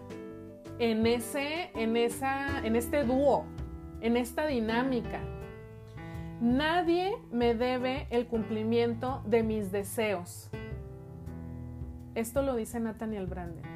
en, 0.78 1.06
ese, 1.06 1.70
en, 1.74 1.96
esa, 1.96 2.64
en 2.66 2.76
este 2.76 3.04
dúo, 3.04 3.46
en 4.02 4.18
esta 4.18 4.46
dinámica? 4.46 5.20
Nadie 6.42 7.16
me 7.32 7.54
debe 7.54 8.08
el 8.10 8.26
cumplimiento 8.26 9.22
de 9.24 9.42
mis 9.42 9.72
deseos. 9.72 10.50
Esto 12.14 12.42
lo 12.42 12.56
dice 12.56 12.78
Nathaniel 12.78 13.26
Branden. 13.26 13.75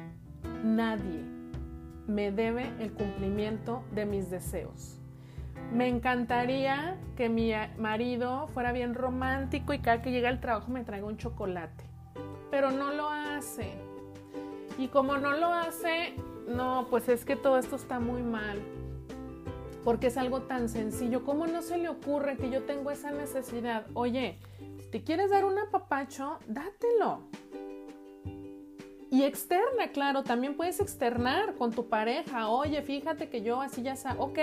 Nadie 0.63 1.23
me 2.07 2.31
debe 2.31 2.71
el 2.79 2.91
cumplimiento 2.93 3.83
de 3.93 4.05
mis 4.05 4.29
deseos. 4.29 4.99
Me 5.73 5.87
encantaría 5.87 6.97
que 7.15 7.29
mi 7.29 7.51
marido 7.77 8.47
fuera 8.47 8.71
bien 8.71 8.93
romántico 8.93 9.73
y 9.73 9.79
cada 9.79 10.01
que 10.01 10.11
llega 10.11 10.29
al 10.29 10.41
trabajo 10.41 10.71
me 10.71 10.83
traiga 10.83 11.05
un 11.05 11.17
chocolate 11.17 11.91
pero 12.51 12.69
no 12.69 12.91
lo 12.91 13.09
hace. 13.09 13.71
Y 14.77 14.89
como 14.89 15.17
no 15.17 15.31
lo 15.31 15.47
hace, 15.47 16.13
no, 16.47 16.85
pues 16.89 17.07
es 17.09 17.25
que 17.25 17.35
todo 17.35 17.57
esto 17.57 17.77
está 17.77 17.99
muy 17.99 18.21
mal. 18.21 18.61
Porque 19.83 20.07
es 20.07 20.17
algo 20.17 20.43
tan 20.43 20.69
sencillo. 20.69 21.23
¿Cómo 21.23 21.47
no 21.47 21.61
se 21.63 21.77
le 21.77 21.89
ocurre 21.89 22.37
que 22.37 22.51
yo 22.51 22.63
tengo 22.63 22.91
esa 22.91 23.11
necesidad? 23.11 23.87
Oye, 23.93 24.37
si 24.79 24.87
te 24.91 25.03
quieres 25.03 25.31
dar 25.31 25.45
un 25.45 25.57
apapacho, 25.57 26.37
dátelo. 26.45 27.21
Y 29.11 29.23
externa, 29.23 29.91
claro, 29.93 30.23
también 30.23 30.55
puedes 30.55 30.79
externar 30.79 31.53
con 31.55 31.71
tu 31.71 31.87
pareja. 31.87 32.47
Oye, 32.49 32.81
fíjate 32.81 33.29
que 33.29 33.43
yo 33.43 33.61
así 33.61 33.83
ya 33.83 33.95
sé. 33.95 34.09
Ok. 34.17 34.39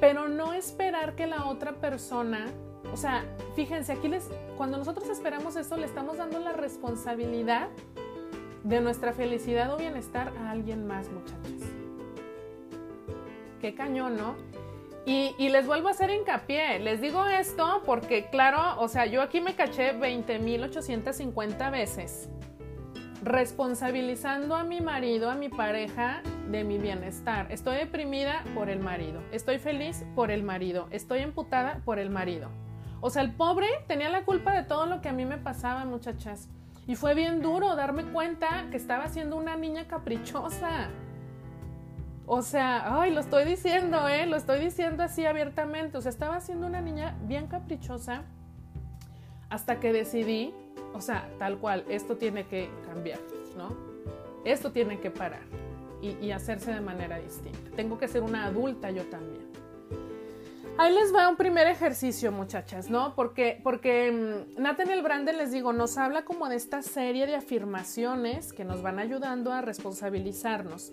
Pero 0.00 0.28
no 0.28 0.52
esperar 0.52 1.14
que 1.14 1.26
la 1.26 1.46
otra 1.46 1.80
persona 1.80 2.46
o 2.92 2.96
sea, 2.96 3.24
fíjense, 3.54 3.92
aquí 3.92 4.08
les, 4.08 4.28
cuando 4.56 4.78
nosotros 4.78 5.08
esperamos 5.08 5.56
esto, 5.56 5.76
le 5.76 5.86
estamos 5.86 6.18
dando 6.18 6.38
la 6.38 6.52
responsabilidad 6.52 7.68
de 8.64 8.80
nuestra 8.80 9.12
felicidad 9.12 9.72
o 9.72 9.76
bienestar 9.76 10.32
a 10.38 10.50
alguien 10.50 10.86
más, 10.86 11.08
muchachos. 11.10 11.68
Qué 13.60 13.74
cañón, 13.74 14.16
¿no? 14.16 14.34
Y, 15.04 15.34
y, 15.38 15.50
les 15.50 15.66
vuelvo 15.66 15.86
a 15.88 15.92
hacer 15.92 16.10
hincapié, 16.10 16.80
les 16.80 17.00
digo 17.00 17.26
esto 17.26 17.82
porque, 17.86 18.26
claro, 18.28 18.80
o 18.80 18.88
sea, 18.88 19.06
yo 19.06 19.22
aquí 19.22 19.40
me 19.40 19.54
caché 19.54 19.94
20.850 19.96 21.70
veces 21.70 22.28
responsabilizando 23.26 24.54
a 24.54 24.62
mi 24.62 24.80
marido, 24.80 25.28
a 25.30 25.34
mi 25.34 25.48
pareja, 25.48 26.22
de 26.48 26.62
mi 26.62 26.78
bienestar. 26.78 27.50
Estoy 27.50 27.76
deprimida 27.78 28.44
por 28.54 28.70
el 28.70 28.78
marido, 28.78 29.20
estoy 29.32 29.58
feliz 29.58 30.04
por 30.14 30.30
el 30.30 30.44
marido, 30.44 30.86
estoy 30.92 31.18
emputada 31.20 31.80
por 31.84 31.98
el 31.98 32.08
marido. 32.08 32.50
O 33.00 33.10
sea, 33.10 33.22
el 33.22 33.32
pobre 33.32 33.66
tenía 33.88 34.10
la 34.10 34.24
culpa 34.24 34.54
de 34.54 34.62
todo 34.62 34.86
lo 34.86 35.00
que 35.00 35.08
a 35.08 35.12
mí 35.12 35.24
me 35.24 35.38
pasaba, 35.38 35.84
muchachas. 35.84 36.48
Y 36.86 36.94
fue 36.94 37.14
bien 37.14 37.42
duro 37.42 37.74
darme 37.74 38.04
cuenta 38.04 38.68
que 38.70 38.76
estaba 38.76 39.08
siendo 39.08 39.36
una 39.36 39.56
niña 39.56 39.88
caprichosa. 39.88 40.90
O 42.26 42.42
sea, 42.42 43.00
ay, 43.00 43.12
lo 43.12 43.18
estoy 43.18 43.44
diciendo, 43.44 44.08
¿eh? 44.08 44.26
Lo 44.26 44.36
estoy 44.36 44.60
diciendo 44.60 45.02
así 45.02 45.26
abiertamente. 45.26 45.98
O 45.98 46.00
sea, 46.00 46.10
estaba 46.10 46.40
siendo 46.40 46.68
una 46.68 46.80
niña 46.80 47.16
bien 47.22 47.48
caprichosa 47.48 48.22
hasta 49.50 49.80
que 49.80 49.92
decidí, 49.92 50.54
o 50.96 51.00
sea, 51.00 51.30
tal 51.38 51.58
cual, 51.58 51.84
esto 51.88 52.16
tiene 52.16 52.46
que 52.46 52.70
cambiar, 52.86 53.20
¿no? 53.56 53.76
Esto 54.44 54.72
tiene 54.72 55.00
que 55.00 55.10
parar 55.10 55.42
y, 56.00 56.30
hacerse 56.30 56.72
de 56.72 56.80
manera 56.80 57.18
distinta. 57.18 57.70
Tengo 57.74 57.98
que 57.98 58.08
ser 58.08 58.22
una 58.22 58.46
adulta 58.46 58.90
yo 58.90 59.04
también. 59.06 59.44
Ahí 60.78 60.94
les 60.94 61.14
va 61.14 61.28
un 61.28 61.36
primer 61.36 61.66
ejercicio, 61.66 62.30
muchachas, 62.30 62.90
¿no? 62.90 63.14
Porque, 63.14 63.60
porque 63.64 64.12
mm, 64.12 64.60
Nathaniel 64.60 65.02
Branden, 65.02 65.38
les 65.38 65.50
digo, 65.50 65.72
nos 65.72 65.96
habla 65.96 66.24
como 66.24 66.48
de 66.48 66.56
esta 66.56 66.82
serie 66.82 67.26
de 67.26 67.34
afirmaciones 67.34 68.52
que 68.52 68.64
nos 68.64 68.82
van 68.82 68.98
ayudando 68.98 69.52
a 69.52 69.62
responsabilizarnos. 69.62 70.92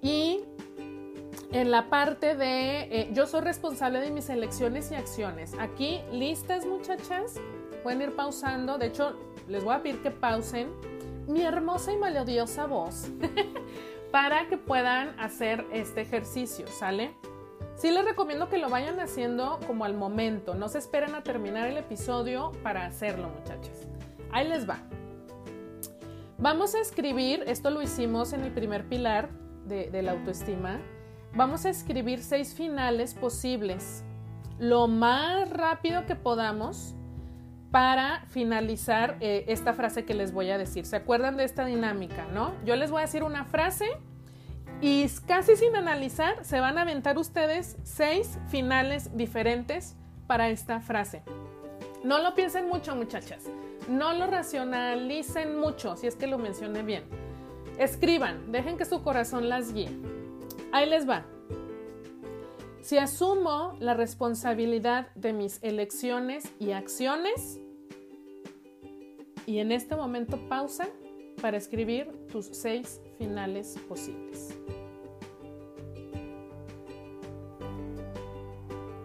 Y 0.00 0.44
en 1.50 1.70
la 1.70 1.90
parte 1.90 2.36
de 2.36 2.80
eh, 2.82 3.10
yo 3.12 3.26
soy 3.26 3.40
responsable 3.40 4.00
de 4.00 4.12
mis 4.12 4.28
elecciones 4.28 4.92
y 4.92 4.94
acciones. 4.94 5.52
Aquí, 5.58 6.00
listas, 6.12 6.64
muchachas, 6.64 7.34
pueden 7.82 8.02
ir 8.02 8.14
pausando. 8.14 8.78
De 8.78 8.86
hecho, 8.86 9.16
les 9.48 9.64
voy 9.64 9.74
a 9.74 9.82
pedir 9.82 10.02
que 10.02 10.10
pausen 10.10 10.70
mi 11.26 11.42
hermosa 11.42 11.92
y 11.92 11.96
melodiosa 11.96 12.66
voz 12.66 13.08
para 14.12 14.48
que 14.48 14.56
puedan 14.56 15.18
hacer 15.20 15.66
este 15.72 16.00
ejercicio, 16.00 16.66
¿sale? 16.68 17.14
Sí 17.76 17.90
les 17.90 18.04
recomiendo 18.04 18.48
que 18.48 18.58
lo 18.58 18.68
vayan 18.68 18.98
haciendo 18.98 19.60
como 19.66 19.84
al 19.84 19.94
momento, 19.94 20.54
no 20.54 20.68
se 20.68 20.78
esperen 20.78 21.14
a 21.14 21.22
terminar 21.22 21.68
el 21.68 21.76
episodio 21.76 22.52
para 22.62 22.86
hacerlo 22.86 23.28
muchachos. 23.28 23.86
Ahí 24.32 24.48
les 24.48 24.68
va. 24.68 24.78
Vamos 26.38 26.74
a 26.74 26.80
escribir, 26.80 27.44
esto 27.46 27.70
lo 27.70 27.82
hicimos 27.82 28.32
en 28.32 28.42
el 28.42 28.52
primer 28.52 28.88
pilar 28.88 29.30
de, 29.64 30.02
la 30.02 30.12
autoestima, 30.12 30.80
vamos 31.34 31.66
a 31.66 31.68
escribir 31.68 32.22
seis 32.22 32.54
finales 32.54 33.14
posibles, 33.14 34.02
lo 34.58 34.88
más 34.88 35.50
rápido 35.50 36.06
que 36.06 36.16
podamos 36.16 36.94
para 37.70 38.24
finalizar 38.28 39.16
eh, 39.20 39.44
esta 39.48 39.74
frase 39.74 40.04
que 40.04 40.14
les 40.14 40.32
voy 40.32 40.50
a 40.50 40.58
decir. 40.58 40.86
¿Se 40.86 40.96
acuerdan 40.96 41.36
de 41.36 41.44
esta 41.44 41.64
dinámica, 41.64 42.26
no? 42.32 42.54
Yo 42.64 42.76
les 42.76 42.90
voy 42.90 43.00
a 43.00 43.02
decir 43.02 43.22
una 43.22 43.44
frase 43.44 43.86
y 44.80 45.06
casi 45.26 45.56
sin 45.56 45.74
analizar, 45.76 46.44
se 46.44 46.60
van 46.60 46.78
a 46.78 46.82
aventar 46.82 47.18
ustedes 47.18 47.76
seis 47.82 48.38
finales 48.48 49.16
diferentes 49.16 49.96
para 50.26 50.48
esta 50.48 50.80
frase. 50.80 51.22
No 52.04 52.18
lo 52.20 52.34
piensen 52.34 52.68
mucho, 52.68 52.94
muchachas. 52.94 53.44
No 53.88 54.12
lo 54.12 54.26
racionalicen 54.26 55.58
mucho, 55.58 55.96
si 55.96 56.06
es 56.06 56.14
que 56.14 56.26
lo 56.26 56.38
mencioné 56.38 56.82
bien. 56.82 57.04
Escriban, 57.78 58.52
dejen 58.52 58.76
que 58.76 58.84
su 58.84 59.02
corazón 59.02 59.48
las 59.48 59.72
guíe. 59.72 59.90
Ahí 60.72 60.88
les 60.88 61.08
va. 61.08 61.24
Si 62.80 62.96
asumo 62.96 63.76
la 63.80 63.94
responsabilidad 63.94 65.14
de 65.14 65.32
mis 65.32 65.62
elecciones 65.62 66.44
y 66.58 66.72
acciones, 66.72 67.60
y 69.46 69.58
en 69.58 69.72
este 69.72 69.96
momento 69.96 70.38
pausa 70.48 70.88
para 71.40 71.56
escribir 71.56 72.10
tus 72.30 72.46
seis 72.46 73.00
finales 73.16 73.78
posibles. 73.88 74.54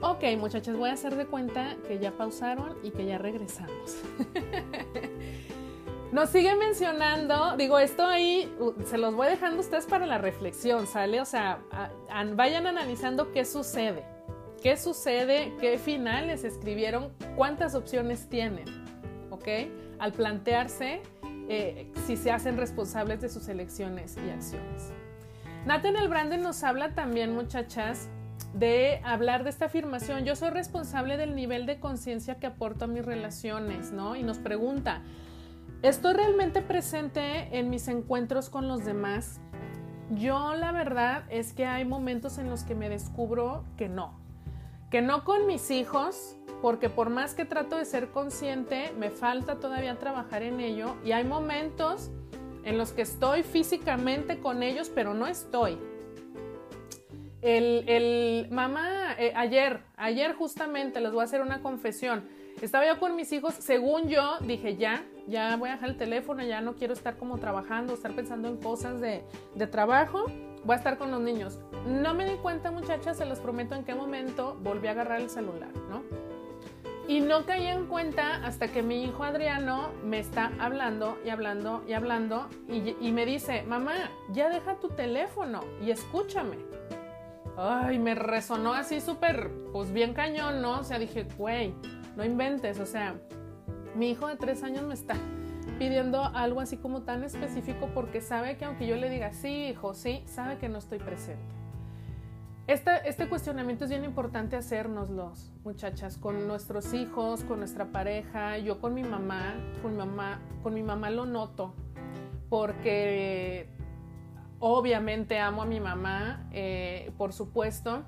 Ok, 0.01 0.23
muchachos, 0.37 0.77
voy 0.77 0.89
a 0.89 0.93
hacer 0.93 1.15
de 1.15 1.25
cuenta 1.25 1.77
que 1.87 1.97
ya 1.97 2.11
pausaron 2.11 2.77
y 2.83 2.91
que 2.91 3.05
ya 3.05 3.17
regresamos. 3.17 3.97
Nos 6.13 6.29
sigue 6.29 6.55
mencionando, 6.55 7.57
digo, 7.57 7.79
esto 7.79 8.05
ahí 8.05 8.47
se 8.85 8.99
los 8.99 9.15
voy 9.15 9.29
dejando 9.29 9.57
a 9.57 9.59
ustedes 9.61 9.87
para 9.87 10.05
la 10.05 10.19
reflexión, 10.19 10.85
¿sale? 10.85 11.19
O 11.19 11.25
sea, 11.25 11.63
vayan 12.35 12.67
analizando 12.67 13.31
qué 13.31 13.45
sucede, 13.45 14.05
qué 14.61 14.77
sucede, 14.77 15.51
qué 15.59 15.79
finales 15.79 16.43
escribieron, 16.43 17.11
cuántas 17.35 17.73
opciones 17.73 18.29
tienen, 18.29 18.65
¿ok? 19.31 19.47
Al 19.97 20.13
plantearse 20.13 21.01
eh, 21.49 21.91
si 22.05 22.15
se 22.15 22.29
hacen 22.29 22.57
responsables 22.57 23.19
de 23.19 23.29
sus 23.29 23.47
elecciones 23.47 24.15
y 24.15 24.29
acciones. 24.29 24.91
Nathaniel 25.65 26.09
Branden 26.09 26.43
nos 26.43 26.63
habla 26.63 26.93
también, 26.93 27.33
muchachas, 27.33 28.07
de 28.53 29.01
hablar 29.03 29.43
de 29.43 29.49
esta 29.49 29.65
afirmación. 29.65 30.25
Yo 30.25 30.35
soy 30.35 30.51
responsable 30.51 31.17
del 31.17 31.33
nivel 31.33 31.65
de 31.65 31.79
conciencia 31.79 32.35
que 32.35 32.45
aporto 32.45 32.85
a 32.85 32.87
mis 32.87 33.03
relaciones, 33.03 33.91
¿no? 33.91 34.15
Y 34.15 34.21
nos 34.21 34.37
pregunta, 34.37 35.01
¿estoy 35.83 36.13
realmente 36.13 36.61
presente 36.61 37.55
en 37.57 37.69
mis 37.69 37.87
encuentros 37.87 38.49
con 38.49 38.67
los 38.67 38.83
demás? 38.83 39.39
Yo 40.09 40.55
la 40.55 40.71
verdad 40.71 41.23
es 41.29 41.53
que 41.53 41.65
hay 41.65 41.85
momentos 41.85 42.37
en 42.37 42.49
los 42.49 42.63
que 42.63 42.73
me 42.73 42.89
descubro 42.89 43.65
que 43.77 43.89
no, 43.89 44.19
que 44.89 45.01
no 45.01 45.23
con 45.23 45.45
mis 45.45 45.69
hijos, 45.71 46.35
porque 46.61 46.89
por 46.89 47.09
más 47.09 47.35
que 47.35 47.45
trato 47.45 47.75
de 47.75 47.85
ser 47.85 48.09
consciente, 48.09 48.93
me 48.97 49.09
falta 49.09 49.59
todavía 49.59 49.99
trabajar 49.99 50.41
en 50.43 50.59
ello 50.59 50.95
y 51.03 51.11
hay 51.11 51.25
momentos 51.25 52.09
en 52.63 52.77
los 52.77 52.91
que 52.93 53.01
estoy 53.01 53.43
físicamente 53.43 54.39
con 54.39 54.63
ellos, 54.63 54.89
pero 54.93 55.13
no 55.13 55.27
estoy. 55.27 55.77
El, 57.41 58.47
mamá, 58.51 59.15
eh, 59.19 59.33
ayer, 59.35 59.81
ayer 59.97 60.33
justamente 60.33 61.01
les 61.01 61.11
voy 61.11 61.21
a 61.21 61.23
hacer 61.25 61.41
una 61.41 61.61
confesión. 61.61 62.23
Estaba 62.63 62.87
yo 62.87 62.97
con 62.97 63.17
mis 63.17 63.29
hijos, 63.33 63.55
según 63.55 64.07
yo, 64.07 64.37
dije 64.39 64.77
ya, 64.77 65.03
ya 65.27 65.57
voy 65.57 65.67
a 65.67 65.73
dejar 65.73 65.89
el 65.89 65.97
teléfono, 65.97 66.43
ya 66.43 66.61
no 66.61 66.75
quiero 66.75 66.93
estar 66.93 67.17
como 67.17 67.37
trabajando, 67.37 67.93
estar 67.93 68.13
pensando 68.13 68.47
en 68.47 68.55
cosas 68.55 69.01
de, 69.01 69.21
trabajo, 69.69 70.27
voy 70.63 70.73
a 70.73 70.77
estar 70.77 70.97
con 70.97 71.11
los 71.11 71.19
niños. 71.19 71.59
No 71.85 72.13
me 72.13 72.23
di 72.25 72.37
cuenta, 72.37 72.71
muchachas, 72.71 73.17
se 73.17 73.25
los 73.25 73.39
prometo 73.39 73.75
en 73.75 73.83
qué 73.83 73.93
momento 73.93 74.57
volví 74.61 74.87
a 74.87 74.91
agarrar 74.91 75.19
el 75.19 75.29
celular, 75.29 75.71
¿no? 75.89 76.03
Y 77.05 77.19
no 77.19 77.45
caí 77.45 77.67
en 77.67 77.85
cuenta 77.85 78.35
hasta 78.45 78.69
que 78.69 78.81
mi 78.81 79.03
hijo 79.03 79.25
Adriano 79.25 79.89
me 80.05 80.19
está 80.19 80.53
hablando 80.57 81.17
y 81.25 81.31
hablando 81.31 81.83
y 81.85 81.91
hablando 81.91 82.47
y, 82.69 83.11
me 83.11 83.25
dice, 83.25 83.63
mamá, 83.63 84.09
ya 84.31 84.47
deja 84.47 84.79
tu 84.79 84.87
teléfono 84.87 85.65
y 85.85 85.91
escúchame. 85.91 86.55
Ay, 87.57 87.99
me 87.99 88.15
resonó 88.15 88.73
así 88.73 89.01
súper, 89.01 89.51
pues 89.73 89.91
bien 89.91 90.13
cañón, 90.13 90.61
¿no? 90.61 90.79
O 90.79 90.83
sea, 90.85 90.97
dije, 90.97 91.27
güey, 91.37 91.75
no 92.15 92.23
inventes, 92.23 92.79
o 92.79 92.85
sea, 92.85 93.15
mi 93.95 94.11
hijo 94.11 94.27
de 94.27 94.35
tres 94.35 94.63
años 94.63 94.83
me 94.83 94.93
está 94.93 95.15
pidiendo 95.79 96.23
algo 96.23 96.59
así 96.59 96.77
como 96.77 97.01
tan 97.01 97.23
específico 97.23 97.89
porque 97.93 98.21
sabe 98.21 98.57
que 98.57 98.65
aunque 98.65 98.87
yo 98.87 98.95
le 98.95 99.09
diga, 99.09 99.33
sí, 99.33 99.67
hijo, 99.67 99.93
sí, 99.93 100.23
sabe 100.25 100.57
que 100.57 100.69
no 100.69 100.77
estoy 100.77 100.99
presente. 100.99 101.53
Este, 102.65 103.27
cuestionamiento 103.27 103.83
es 103.83 103.89
bien 103.89 104.05
importante 104.05 104.55
hacérnoslos, 104.55 105.51
muchachas, 105.65 106.17
con 106.17 106.47
nuestros 106.47 106.93
hijos, 106.93 107.43
con 107.43 107.59
nuestra 107.59 107.91
pareja, 107.91 108.57
yo 108.57 108.79
con 108.79 108.93
mi 108.93 109.03
mamá, 109.03 109.55
con 109.81 109.91
mi 109.91 109.97
mamá, 109.97 110.39
con 110.61 110.73
mi 110.73 110.81
mamá 110.81 111.09
lo 111.09 111.25
noto, 111.25 111.73
porque 112.49 113.67
obviamente 114.59 115.39
amo 115.39 115.61
a 115.61 115.65
mi 115.65 115.81
mamá, 115.81 116.47
eh, 116.53 117.11
por 117.17 117.33
supuesto, 117.33 118.05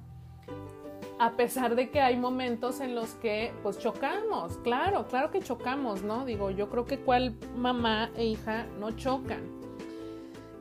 a 1.19 1.31
pesar 1.31 1.75
de 1.75 1.89
que 1.89 2.01
hay 2.01 2.17
momentos 2.17 2.81
en 2.81 2.95
los 2.95 3.11
que 3.15 3.53
pues 3.63 3.79
chocamos, 3.79 4.57
claro, 4.63 5.07
claro 5.07 5.31
que 5.31 5.39
chocamos, 5.39 6.03
¿no? 6.03 6.25
Digo, 6.25 6.51
yo 6.51 6.69
creo 6.69 6.85
que 6.85 6.99
cuál 6.99 7.35
mamá 7.55 8.11
e 8.15 8.25
hija 8.25 8.65
no 8.79 8.91
chocan. 8.91 9.55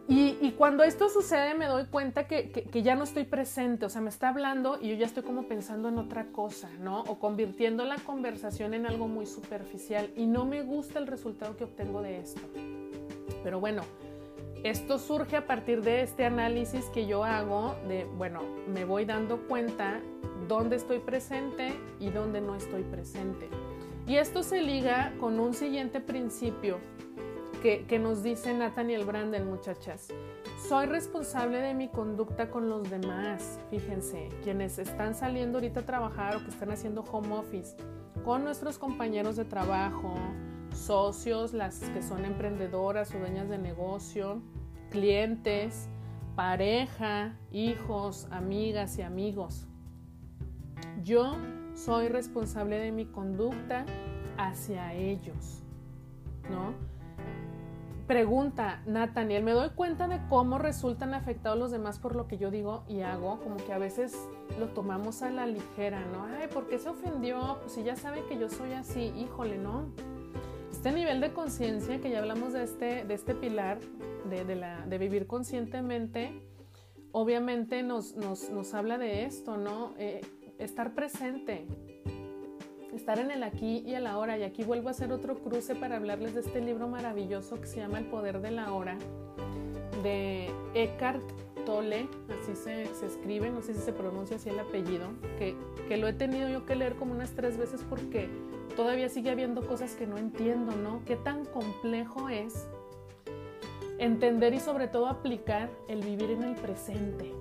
Y, 0.07 0.53
cuando 0.59 0.85
esto 0.85 1.09
sucede 1.09 1.55
me 1.55 1.65
doy 1.65 1.87
cuenta 1.87 2.27
que, 2.27 2.69
ya 2.75 2.95
no 2.95 3.05
estoy 3.05 3.25
presente, 3.25 3.87
o 3.87 3.89
sea, 3.89 4.03
me 4.03 4.11
está 4.11 4.29
hablando 4.29 4.79
y 4.81 4.91
yo 4.91 4.97
ya 4.97 5.07
estoy 5.07 5.23
como 5.23 5.49
pensando 5.49 5.89
en 5.89 5.97
otra 5.97 6.27
cosa, 6.27 6.69
¿no? 6.79 7.01
O 7.05 7.19
convirtiendo 7.19 7.87
la 7.87 7.97
conversación 7.97 8.75
en 8.75 8.85
algo 8.85 9.09
muy 9.09 9.25
superficial 9.25 10.11
y 10.15 10.27
no 10.27 10.45
me 10.45 10.63
gusta 10.63 10.99
el 10.99 11.07
resultado 11.07 11.57
que 11.57 11.65
obtengo 11.65 12.03
de 12.03 12.19
esto. 12.19 12.43
Pero 13.43 13.61
bueno, 13.61 13.83
esto 14.63 14.99
surge 14.99 15.37
a 15.37 15.47
partir 15.47 15.83
de 15.83 16.03
este 16.03 16.27
análisis 16.27 16.85
que 16.87 17.07
yo 17.07 17.25
hago 17.25 17.75
de, 17.89 18.05
bueno, 18.05 18.43
me 18.67 18.85
voy 18.85 19.07
dando 19.07 19.47
cuenta 19.49 20.03
dónde 20.49 20.77
estoy 20.77 20.99
presente 20.99 21.73
y 22.01 22.11
dónde 22.11 22.41
no 22.41 22.55
estoy 22.55 22.83
presente. 22.83 23.49
Y 24.07 24.17
esto 24.17 24.43
se 24.43 24.61
liga 24.61 25.15
con 25.19 25.41
un 25.41 25.55
siguiente 25.55 26.01
principio 26.01 26.79
que, 27.63 27.99
nos 27.99 28.23
dice 28.23 28.53
Nathaniel 28.53 29.07
Branden, 29.07 29.47
muchachas. 29.47 30.09
Soy 30.69 30.85
responsable 30.85 31.63
de 31.63 31.73
mi 31.73 31.89
conducta 31.89 32.51
con 32.51 32.69
los 32.69 32.91
demás. 32.91 33.59
Fíjense, 33.71 34.29
quienes 34.43 34.79
están 34.79 35.15
saliendo 35.15 35.57
ahorita 35.57 35.81
a 35.81 35.87
trabajar 35.87 36.37
o 36.37 36.41
que 36.41 36.51
están 36.51 36.71
haciendo 36.71 37.03
home 37.11 37.33
office, 37.33 37.75
con 38.23 38.45
nuestros 38.45 38.77
compañeros 38.77 39.37
de 39.37 39.47
trabajo, 39.47 40.13
socios, 40.75 41.55
las 41.55 41.81
que 41.81 42.03
son 42.03 42.27
emprendedoras 42.27 43.15
o 43.15 43.19
dueñas 43.19 43.49
de 43.49 43.57
negocio, 43.57 44.43
clientes, 44.91 45.89
pareja, 46.37 47.39
hijos, 47.51 48.29
amigas 48.31 48.99
y 48.99 49.03
amigos. 49.03 49.69
Yo 51.03 51.37
soy 51.75 52.09
responsable 52.09 52.79
de 52.79 52.93
mi 52.93 53.07
conducta 53.07 53.85
hacia 54.37 54.95
ellos, 54.95 55.63
¿no? 56.51 56.75
Pregunta, 58.07 58.83
Nathaniel, 58.87 59.43
me 59.43 59.53
doy 59.53 59.71
cuenta 59.71 60.09
de 60.09 60.21
cómo 60.29 60.59
resultan 60.59 61.15
afectados 61.15 61.59
los 61.59 61.71
demás 61.71 61.99
por 61.99 62.15
lo 62.15 62.29
que 62.29 62.37
yo 62.37 62.51
digo 62.51 62.85
y 62.87 63.01
hago, 63.01 63.41
como 63.41 63.57
que 63.57 63.73
a 63.73 63.79
veces 63.79 64.15
lo 64.59 64.69
tomamos 64.69 65.23
a 65.23 65.31
la 65.31 65.47
ligera, 65.47 66.05
¿no? 66.13 66.25
Ay, 66.25 66.49
¿por 66.49 66.69
qué 66.69 66.79
se 66.79 66.91
ofendió? 66.91 67.59
Pues 67.63 67.73
si 67.73 67.83
ya 67.83 67.97
sabe 67.97 68.23
que 68.29 68.39
yo 68.39 68.51
soy 68.51 68.75
así, 68.75 69.13
híjole, 69.17 69.57
¿no? 69.57 69.87
Este 70.71 70.93
nivel 70.93 71.23
de 71.23 71.33
conciencia, 71.33 71.99
que 72.01 72.11
ya 72.11 72.19
hablamos 72.19 72.53
de 72.53 72.65
este, 72.65 73.05
de 73.05 73.15
este 73.15 73.35
pilar, 73.35 73.79
de, 74.29 74.45
de 74.45 74.99
vivir 74.99 75.27
conscientemente, 75.27 76.43
obviamente 77.15 77.85
nos, 77.85 78.17
nos, 78.17 78.51
nos 78.51 78.75
habla 78.75 78.99
de 78.99 79.25
esto, 79.25 79.57
¿no? 79.57 79.95
Eh, 79.97 80.21
estar 80.59 80.95
presente, 80.95 81.67
estar 82.95 83.19
en 83.19 83.31
el 83.31 83.43
aquí 83.43 83.83
y 83.87 83.95
el 83.95 84.07
ahora. 84.07 84.39
Y 84.39 84.43
aquí 84.43 84.65
vuelvo 84.65 84.89
a 84.89 84.93
hacer 84.93 85.13
otro 85.13 85.37
cruce 85.37 85.75
para 85.75 85.97
hablarles 85.97 86.35
de 86.35 86.41
este 86.41 86.61
libro 86.61 86.89
maravilloso 86.89 87.61
que 87.61 87.67
se 87.67 87.81
llama 87.81 87.99
El 87.99 88.07
Poder 88.07 88.41
de 88.41 88.51
la 88.51 88.73
Hora, 88.73 88.97
de 90.03 90.51
Eckhart 90.75 91.23
Tolle, 91.65 92.07
así 92.29 92.55
se, 92.55 92.83
escribe, 93.07 93.51
no 93.51 93.63
sé 93.63 93.73
si 93.73 93.81
se 93.81 93.93
pronuncia 93.93 94.37
así 94.37 94.51
el 94.51 94.59
apellido, 94.59 95.09
que, 95.39 95.57
que 95.89 95.97
lo 95.97 96.07
he 96.07 96.13
tenido 96.13 96.49
yo 96.49 96.67
que 96.67 96.77
leer 96.77 96.95
como 96.97 97.13
unas 97.13 97.31
tres 97.31 97.57
veces 97.57 97.83
porque 97.89 98.29
todavía 98.77 99.09
sigue 99.09 99.31
habiendo 99.31 99.67
cosas 99.67 99.95
que 99.95 100.07
no 100.07 100.19
entiendo, 100.19 100.77
¿no? 100.77 101.03
¿Qué 101.07 101.17
tan 101.17 101.45
complejo 101.47 102.29
es 102.29 102.67
entender 103.99 104.53
y 104.53 104.61
sobre 104.61 104.89
todo 104.89 105.07
aplicar 105.07 105.71
el 105.89 106.03
vivir 106.03 106.31
en 106.33 106.43
el 106.43 106.55
presente? 106.55 107.33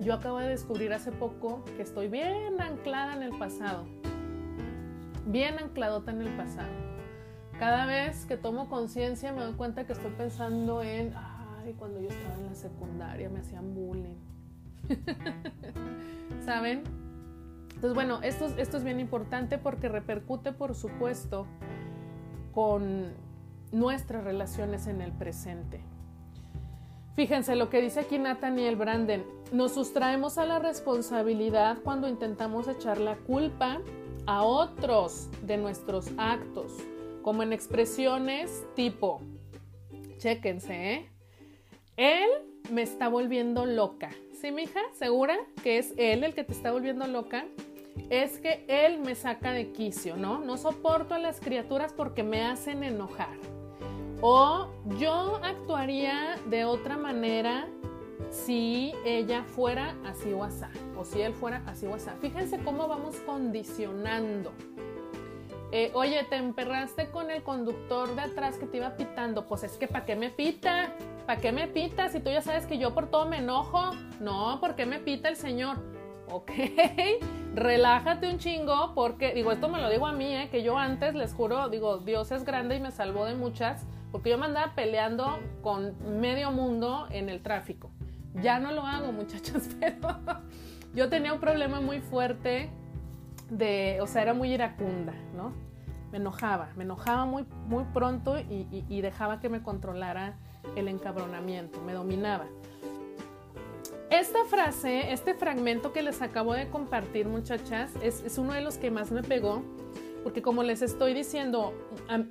Yo 0.00 0.14
acabo 0.14 0.38
de 0.38 0.48
descubrir 0.48 0.92
hace 0.92 1.12
poco 1.12 1.64
que 1.76 1.82
estoy 1.82 2.08
bien 2.08 2.60
anclada 2.60 3.14
en 3.14 3.22
el 3.22 3.38
pasado 3.38 3.86
bien 5.30 5.58
ancladota 5.58 6.10
en 6.10 6.22
el 6.22 6.36
pasado. 6.36 6.68
Cada 7.58 7.86
vez 7.86 8.24
que 8.26 8.36
tomo 8.36 8.68
conciencia 8.68 9.32
me 9.32 9.42
doy 9.42 9.54
cuenta 9.54 9.86
que 9.86 9.92
estoy 9.92 10.12
pensando 10.12 10.82
en, 10.82 11.12
ay, 11.14 11.74
cuando 11.78 12.00
yo 12.00 12.08
estaba 12.08 12.34
en 12.34 12.46
la 12.46 12.54
secundaria 12.54 13.28
me 13.28 13.40
hacían 13.40 13.74
bullying. 13.74 14.16
¿Saben? 16.44 16.82
Entonces, 17.74 17.94
bueno, 17.94 18.20
esto, 18.22 18.46
esto 18.56 18.76
es 18.76 18.84
bien 18.84 19.00
importante 19.00 19.58
porque 19.58 19.88
repercute, 19.88 20.52
por 20.52 20.74
supuesto, 20.74 21.46
con 22.52 23.12
nuestras 23.72 24.24
relaciones 24.24 24.86
en 24.86 25.00
el 25.00 25.12
presente. 25.12 25.80
Fíjense 27.16 27.56
lo 27.56 27.68
que 27.70 27.82
dice 27.82 28.00
aquí 28.00 28.18
Nathaniel 28.18 28.76
Branden. 28.76 29.24
Nos 29.52 29.72
sustraemos 29.72 30.38
a 30.38 30.46
la 30.46 30.58
responsabilidad 30.58 31.78
cuando 31.82 32.08
intentamos 32.08 32.68
echar 32.68 32.98
la 32.98 33.16
culpa 33.16 33.80
a 34.26 34.42
otros 34.42 35.28
de 35.42 35.56
nuestros 35.56 36.10
actos, 36.16 36.72
como 37.22 37.42
en 37.42 37.52
expresiones 37.52 38.64
tipo, 38.74 39.20
chéquense, 40.18 40.92
¿eh? 40.92 41.10
Él 41.96 42.30
me 42.70 42.82
está 42.82 43.08
volviendo 43.08 43.66
loca. 43.66 44.10
¿Sí, 44.40 44.52
mija? 44.52 44.80
¿Segura 44.94 45.36
que 45.62 45.78
es 45.78 45.92
él 45.98 46.24
el 46.24 46.34
que 46.34 46.44
te 46.44 46.52
está 46.52 46.72
volviendo 46.72 47.06
loca? 47.06 47.44
Es 48.08 48.38
que 48.38 48.64
él 48.68 48.98
me 49.00 49.14
saca 49.14 49.52
de 49.52 49.72
quicio, 49.72 50.16
¿no? 50.16 50.38
No 50.38 50.56
soporto 50.56 51.14
a 51.14 51.18
las 51.18 51.40
criaturas 51.40 51.92
porque 51.92 52.22
me 52.22 52.42
hacen 52.42 52.82
enojar. 52.84 53.36
O 54.20 54.68
yo 54.98 55.40
actuaría 55.42 56.36
de 56.46 56.64
otra 56.64 56.96
manera 56.96 57.66
si 58.30 58.92
ella 59.04 59.44
fuera 59.44 59.96
así 60.04 60.32
o 60.32 60.46
o 60.98 61.04
si 61.04 61.22
él 61.22 61.32
fuera 61.32 61.62
así 61.66 61.86
o 61.86 61.94
así. 61.94 62.10
Fíjense 62.20 62.58
cómo 62.62 62.86
vamos 62.86 63.16
condicionando 63.26 64.52
eh, 65.72 65.92
oye, 65.94 66.24
te 66.24 66.34
emperraste 66.34 67.10
con 67.10 67.30
el 67.30 67.44
conductor 67.44 68.14
de 68.16 68.22
atrás 68.22 68.56
que 68.56 68.66
te 68.66 68.78
iba 68.78 68.96
pitando. 68.96 69.46
Pues 69.46 69.62
es 69.62 69.76
que, 69.78 69.86
¿para 69.86 70.04
qué 70.04 70.16
me 70.16 70.30
pita? 70.30 70.92
¿Para 71.26 71.40
qué 71.40 71.52
me 71.52 71.68
pita? 71.68 72.08
Si 72.08 72.18
tú 72.18 72.30
ya 72.30 72.42
sabes 72.42 72.66
que 72.66 72.76
yo 72.76 72.92
por 72.92 73.08
todo 73.08 73.26
me 73.26 73.38
enojo. 73.38 73.92
No, 74.18 74.58
¿por 74.60 74.74
qué 74.74 74.84
me 74.84 74.98
pita 74.98 75.28
el 75.28 75.36
señor? 75.36 75.78
Ok, 76.32 76.50
relájate 77.54 78.28
un 78.28 78.38
chingo 78.38 78.92
porque, 78.94 79.32
digo, 79.32 79.52
esto 79.52 79.68
me 79.68 79.80
lo 79.80 79.88
digo 79.88 80.06
a 80.06 80.12
mí, 80.12 80.34
¿eh? 80.34 80.48
que 80.50 80.62
yo 80.62 80.76
antes, 80.76 81.14
les 81.14 81.34
juro, 81.34 81.68
digo, 81.68 81.98
Dios 81.98 82.30
es 82.30 82.44
grande 82.44 82.76
y 82.76 82.80
me 82.80 82.92
salvó 82.92 83.24
de 83.24 83.34
muchas, 83.34 83.84
porque 84.12 84.30
yo 84.30 84.38
me 84.38 84.46
andaba 84.46 84.74
peleando 84.74 85.38
con 85.62 86.20
medio 86.20 86.50
mundo 86.50 87.06
en 87.10 87.28
el 87.28 87.42
tráfico. 87.42 87.90
Ya 88.34 88.58
no 88.58 88.72
lo 88.72 88.86
hago, 88.86 89.12
muchachos, 89.12 89.68
pero 89.80 90.08
yo 90.94 91.08
tenía 91.08 91.32
un 91.32 91.40
problema 91.40 91.80
muy 91.80 92.00
fuerte 92.00 92.70
de, 93.50 93.98
o 94.00 94.06
sea, 94.06 94.22
era 94.22 94.34
muy 94.34 94.52
iracunda, 94.52 95.14
¿no? 95.34 95.52
Me 96.12 96.18
enojaba, 96.18 96.70
me 96.76 96.84
enojaba 96.84 97.24
muy, 97.24 97.44
muy 97.68 97.84
pronto 97.84 98.36
y, 98.38 99.00
dejaba 99.00 99.38
que 99.38 99.48
me 99.48 99.62
controlara 99.62 100.34
el 100.74 100.88
encabronamiento, 100.88 101.80
me 101.82 101.92
dominaba. 101.92 102.46
Esta 104.10 104.44
frase, 104.44 105.12
este 105.12 105.34
fragmento 105.34 105.92
que 105.92 106.02
les 106.02 106.20
acabo 106.20 106.52
de 106.54 106.68
compartir, 106.68 107.28
muchachas, 107.28 107.92
es, 108.02 108.24
es, 108.24 108.38
uno 108.38 108.54
de 108.54 108.60
los 108.60 108.76
que 108.76 108.90
más 108.90 109.12
me 109.12 109.22
pegó, 109.22 109.62
porque 110.22 110.42
como 110.42 110.62
les 110.62 110.82
estoy 110.82 111.14
diciendo, 111.14 111.72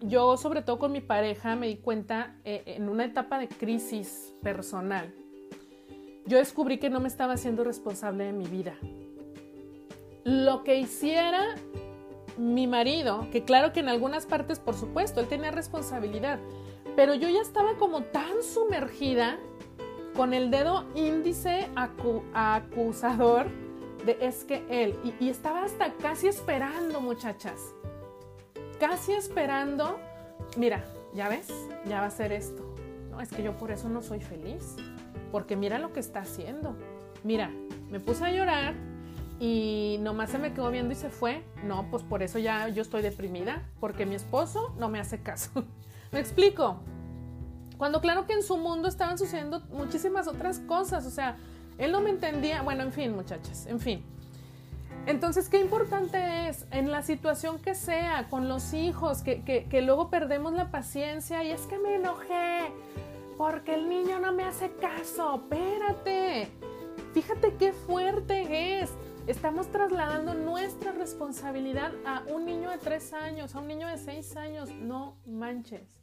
yo 0.02 0.38
sobre 0.38 0.62
todo 0.62 0.78
con 0.80 0.92
mi 0.92 1.02
pareja 1.02 1.56
me 1.56 1.68
di 1.68 1.78
cuenta 1.78 2.36
eh, 2.44 2.64
en 2.66 2.90
una 2.90 3.06
etapa 3.06 3.40
de 3.40 3.48
crisis 3.48 4.34
personal, 4.42 5.14
yo 6.26 6.38
descubrí 6.38 6.78
que 6.78 6.90
no 6.90 7.00
me 7.00 7.08
estaba 7.08 7.34
haciendo 7.34 7.64
responsable 7.64 8.26
de 8.26 8.34
mi 8.34 8.46
vida. 8.46 8.76
Lo 10.24 10.64
que 10.64 10.78
hiciera 10.78 11.56
mi 12.38 12.68
marido, 12.68 13.28
que 13.32 13.44
claro 13.44 13.74
que 13.74 13.80
en 13.80 13.90
algunas 13.90 14.26
partes, 14.26 14.60
por 14.60 14.76
supuesto, 14.76 15.20
él 15.20 15.28
tenía 15.28 15.52
responsabilidad, 15.52 16.40
pero 16.96 17.14
yo 17.16 17.30
ya 17.30 17.42
estaba 17.42 17.76
como 17.78 18.04
tan 18.04 18.44
sumergida 18.44 19.40
con 20.16 20.34
el 20.34 20.52
dedo 20.52 20.86
índice 20.96 21.68
acusador 22.34 23.48
de 24.06 24.18
es 24.22 24.44
que 24.46 24.64
él, 24.70 24.96
y 25.20 25.30
estaba 25.30 25.64
hasta 25.64 25.94
casi 25.94 26.28
esperando, 26.28 27.02
muchachas, 27.02 27.74
casi 28.80 29.12
esperando, 29.12 30.00
mira, 30.58 30.84
ya 31.14 31.30
ves, 31.30 31.48
ya 31.86 32.02
va 32.02 32.08
a 32.08 32.12
ser 32.12 32.32
esto. 32.32 32.76
No, 33.12 33.22
es 33.22 33.30
que 33.30 33.44
yo 33.44 33.58
por 33.58 33.72
eso 33.72 33.90
no 33.90 34.02
soy 34.02 34.22
feliz 34.22 34.76
porque 35.32 35.56
mira 35.56 35.78
lo 35.78 35.94
que 35.94 36.00
está 36.00 36.22
haciendo. 36.22 36.76
Mira, 37.24 37.52
me 37.90 38.00
puse 38.00 38.26
a 38.26 38.32
llorar 38.32 38.74
y 39.40 39.98
nomás 40.02 40.32
se 40.32 40.38
me 40.38 40.54
quedó 40.54 40.72
viendo 40.72 40.94
y 40.94 40.96
se 40.96 41.10
fue. 41.10 41.44
No, 41.64 41.90
pues 41.92 42.04
por 42.04 42.24
eso 42.24 42.40
ya 42.40 42.70
yo 42.70 42.82
estoy 42.82 43.02
deprimida, 43.02 43.68
porque 43.80 44.06
mi 44.06 44.16
esposo 44.16 44.74
no 44.80 44.90
me 44.90 45.00
hace 45.00 45.22
caso. 45.22 45.66
¿Me 46.12 46.20
explico? 46.20 46.80
Cuando 47.78 48.02
claro 48.02 48.26
que 48.26 48.34
en 48.34 48.44
su 48.44 48.58
mundo 48.58 48.88
estaban 48.88 49.18
sucediendo 49.18 49.62
muchísimas 49.72 50.28
otras 50.28 50.60
cosas, 50.60 51.06
o 51.06 51.12
sea, 51.12 51.38
él 51.78 51.92
no 51.92 52.02
me 52.02 52.10
entendía. 52.10 52.62
Bueno, 52.62 52.84
en 52.84 52.92
fin, 52.92 53.16
muchachas, 53.16 53.68
en 53.68 53.80
fin. 53.80 54.04
Entonces, 55.06 55.50
qué 55.50 55.60
importante 55.60 56.50
es 56.50 56.66
en 56.72 56.92
la 56.92 57.02
situación 57.02 57.60
que 57.60 57.74
sea, 57.76 58.28
con 58.30 58.48
los 58.48 58.74
hijos, 58.74 59.22
que, 59.22 59.42
que, 59.44 59.82
luego 59.82 60.10
perdemos 60.10 60.54
la 60.54 60.70
paciencia 60.72 61.44
y 61.44 61.52
es 61.52 61.62
que 61.62 61.80
me 61.80 61.96
enojé, 61.96 62.72
porque 63.38 63.74
el 63.74 63.90
niño 63.90 64.20
no 64.20 64.32
me 64.34 64.44
hace 64.44 64.72
caso, 64.74 65.42
espérate. 65.44 66.50
Fíjate 67.14 67.56
qué 67.56 67.74
fuerte 67.74 68.82
es. 68.82 68.92
Estamos 69.26 69.68
trasladando 69.72 70.34
nuestra 70.34 70.92
responsabilidad 70.92 71.92
a 72.06 72.24
un 72.34 72.46
niño 72.46 72.70
de 72.70 72.78
tres 72.78 73.14
años, 73.14 73.56
a 73.56 73.60
un 73.60 73.68
niño 73.68 73.88
de 73.88 73.98
seis 73.98 74.36
años. 74.36 74.70
No 74.72 75.18
manches. 75.26 76.00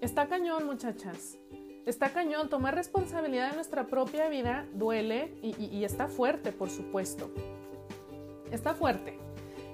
Está 0.00 0.26
cañón, 0.28 0.66
muchachas. 0.66 1.38
Está 1.86 2.10
cañón. 2.10 2.48
Tomar 2.48 2.74
responsabilidad 2.74 3.50
de 3.50 3.56
nuestra 3.56 3.86
propia 3.86 4.28
vida 4.28 4.66
duele 4.72 5.34
y, 5.42 5.84
está 5.84 6.08
fuerte, 6.08 6.52
por 6.52 6.70
supuesto. 6.70 7.30
Está 8.50 8.74
fuerte. 8.74 9.18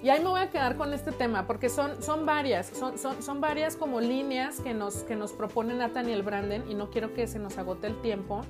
Y 0.03 0.09
ahí 0.09 0.19
me 0.19 0.29
voy 0.29 0.41
a 0.41 0.49
quedar 0.49 0.77
con 0.77 0.93
este 0.93 1.11
tema, 1.11 1.45
porque 1.45 1.69
son, 1.69 2.01
son 2.01 2.25
varias, 2.25 2.67
son, 2.67 2.97
son, 2.97 3.21
son 3.21 3.39
varias 3.39 3.75
como 3.75 4.01
líneas 4.01 4.59
que 4.59 4.73
nos, 4.73 5.03
que 5.03 5.15
nos 5.15 5.31
propone 5.31 5.75
Nathaniel 5.75 6.23
Branden 6.23 6.63
y 6.67 6.73
no 6.73 6.89
quiero 6.89 7.13
que 7.13 7.27
se 7.27 7.37
nos 7.37 7.59
agote 7.59 7.85
el 7.85 8.01
tiempo, 8.01 8.41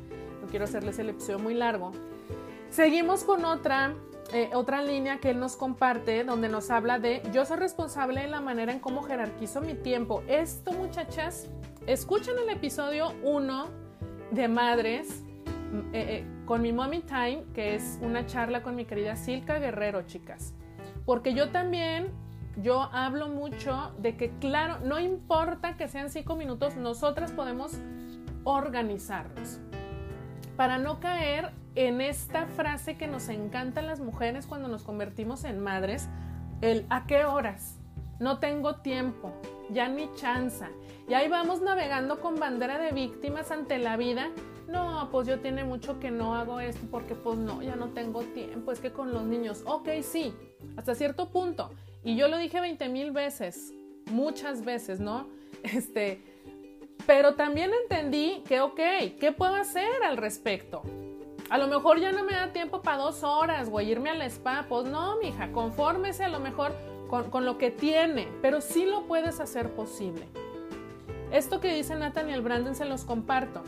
no 0.41 0.47
quiero 0.47 0.63
hacerles 0.63 0.97
el 0.99 1.09
episodio 1.09 1.39
muy 1.39 1.53
largo. 1.53 1.91
Seguimos 2.69 3.25
con 3.25 3.43
otra, 3.43 3.95
eh, 4.31 4.49
otra 4.53 4.81
línea 4.81 5.19
que 5.19 5.31
él 5.31 5.39
nos 5.39 5.57
comparte, 5.57 6.23
donde 6.23 6.47
nos 6.47 6.71
habla 6.71 6.99
de 6.99 7.21
yo 7.33 7.43
soy 7.43 7.57
responsable 7.57 8.21
de 8.21 8.27
la 8.29 8.39
manera 8.39 8.71
en 8.71 8.79
cómo 8.79 9.03
jerarquizo 9.03 9.59
mi 9.59 9.73
tiempo. 9.73 10.23
Esto, 10.29 10.71
muchachas, 10.71 11.49
escuchen 11.87 12.35
el 12.37 12.49
episodio 12.49 13.13
1 13.23 13.69
de 14.31 14.47
Madres 14.47 15.23
eh, 15.93 15.93
eh, 15.93 16.25
con 16.45 16.61
mi 16.61 16.73
Mommy 16.73 17.01
Time, 17.01 17.45
que 17.53 17.75
es 17.75 17.97
una 18.01 18.25
charla 18.25 18.61
con 18.61 18.75
mi 18.75 18.85
querida 18.85 19.15
Silka 19.15 19.59
Guerrero, 19.59 20.03
chicas. 20.03 20.53
Porque 21.05 21.33
yo 21.33 21.49
también, 21.49 22.11
yo 22.57 22.81
hablo 22.91 23.29
mucho 23.29 23.93
de 23.99 24.15
que, 24.15 24.31
claro, 24.39 24.79
no 24.83 24.99
importa 24.99 25.77
que 25.77 25.87
sean 25.87 26.09
cinco 26.09 26.35
minutos, 26.35 26.75
nosotras 26.75 27.31
podemos 27.31 27.73
organizarnos. 28.43 29.59
Para 30.57 30.77
no 30.77 30.99
caer 30.99 31.51
en 31.75 32.01
esta 32.01 32.45
frase 32.47 32.97
que 32.97 33.07
nos 33.07 33.29
encantan 33.29 33.87
las 33.87 34.01
mujeres 34.01 34.45
cuando 34.45 34.67
nos 34.67 34.83
convertimos 34.83 35.45
en 35.45 35.59
madres, 35.59 36.09
el 36.61 36.85
¿a 36.89 37.05
qué 37.07 37.25
horas? 37.25 37.79
No 38.19 38.39
tengo 38.39 38.75
tiempo, 38.75 39.31
ya 39.71 39.87
ni 39.87 40.13
chanza. 40.13 40.69
Y 41.11 41.13
ahí 41.13 41.27
vamos 41.27 41.61
navegando 41.61 42.21
con 42.21 42.39
bandera 42.39 42.79
de 42.79 42.93
víctimas 42.93 43.51
ante 43.51 43.79
la 43.79 43.97
vida 43.97 44.31
no, 44.71 45.09
pues 45.11 45.27
yo 45.27 45.39
tiene 45.39 45.65
mucho 45.65 45.99
que 45.99 46.09
no 46.09 46.35
hago 46.35 46.59
esto 46.59 46.87
porque 46.89 47.13
pues 47.13 47.37
no, 47.37 47.61
ya 47.61 47.75
no 47.75 47.89
tengo 47.89 48.21
tiempo, 48.21 48.71
es 48.71 48.79
que 48.79 48.91
con 48.91 49.11
los 49.11 49.23
niños, 49.23 49.63
ok, 49.65 49.89
sí, 50.01 50.33
hasta 50.77 50.95
cierto 50.95 51.29
punto. 51.29 51.71
Y 52.05 52.15
yo 52.15 52.29
lo 52.29 52.37
dije 52.37 52.61
20 52.61 52.87
mil 52.87 53.11
veces, 53.11 53.73
muchas 54.09 54.63
veces, 54.63 54.99
¿no? 54.99 55.27
Este, 55.63 56.23
pero 57.05 57.35
también 57.35 57.71
entendí 57.83 58.41
que, 58.47 58.61
ok, 58.61 58.79
¿qué 59.19 59.33
puedo 59.37 59.55
hacer 59.55 60.03
al 60.05 60.15
respecto? 60.15 60.81
A 61.49 61.57
lo 61.57 61.67
mejor 61.67 61.99
ya 61.99 62.13
no 62.13 62.23
me 62.23 62.31
da 62.31 62.53
tiempo 62.53 62.81
para 62.81 62.97
dos 62.97 63.23
horas, 63.23 63.69
güey, 63.69 63.91
irme 63.91 64.09
al 64.09 64.21
spa. 64.21 64.65
Pues 64.69 64.85
no, 64.85 65.17
mija, 65.17 65.51
confórmese 65.51 66.23
a 66.23 66.29
lo 66.29 66.39
mejor 66.39 66.71
con, 67.09 67.29
con, 67.29 67.45
lo 67.45 67.57
que 67.57 67.69
tiene, 67.69 68.29
pero 68.41 68.61
sí 68.61 68.85
lo 68.85 69.03
puedes 69.03 69.41
hacer 69.41 69.69
posible. 69.71 70.25
Esto 71.31 71.61
que 71.61 71.73
dice 71.73 71.95
Nathaniel 71.95 72.41
Brandon 72.41 72.75
se 72.75 72.85
los 72.85 73.05
comparto. 73.05 73.63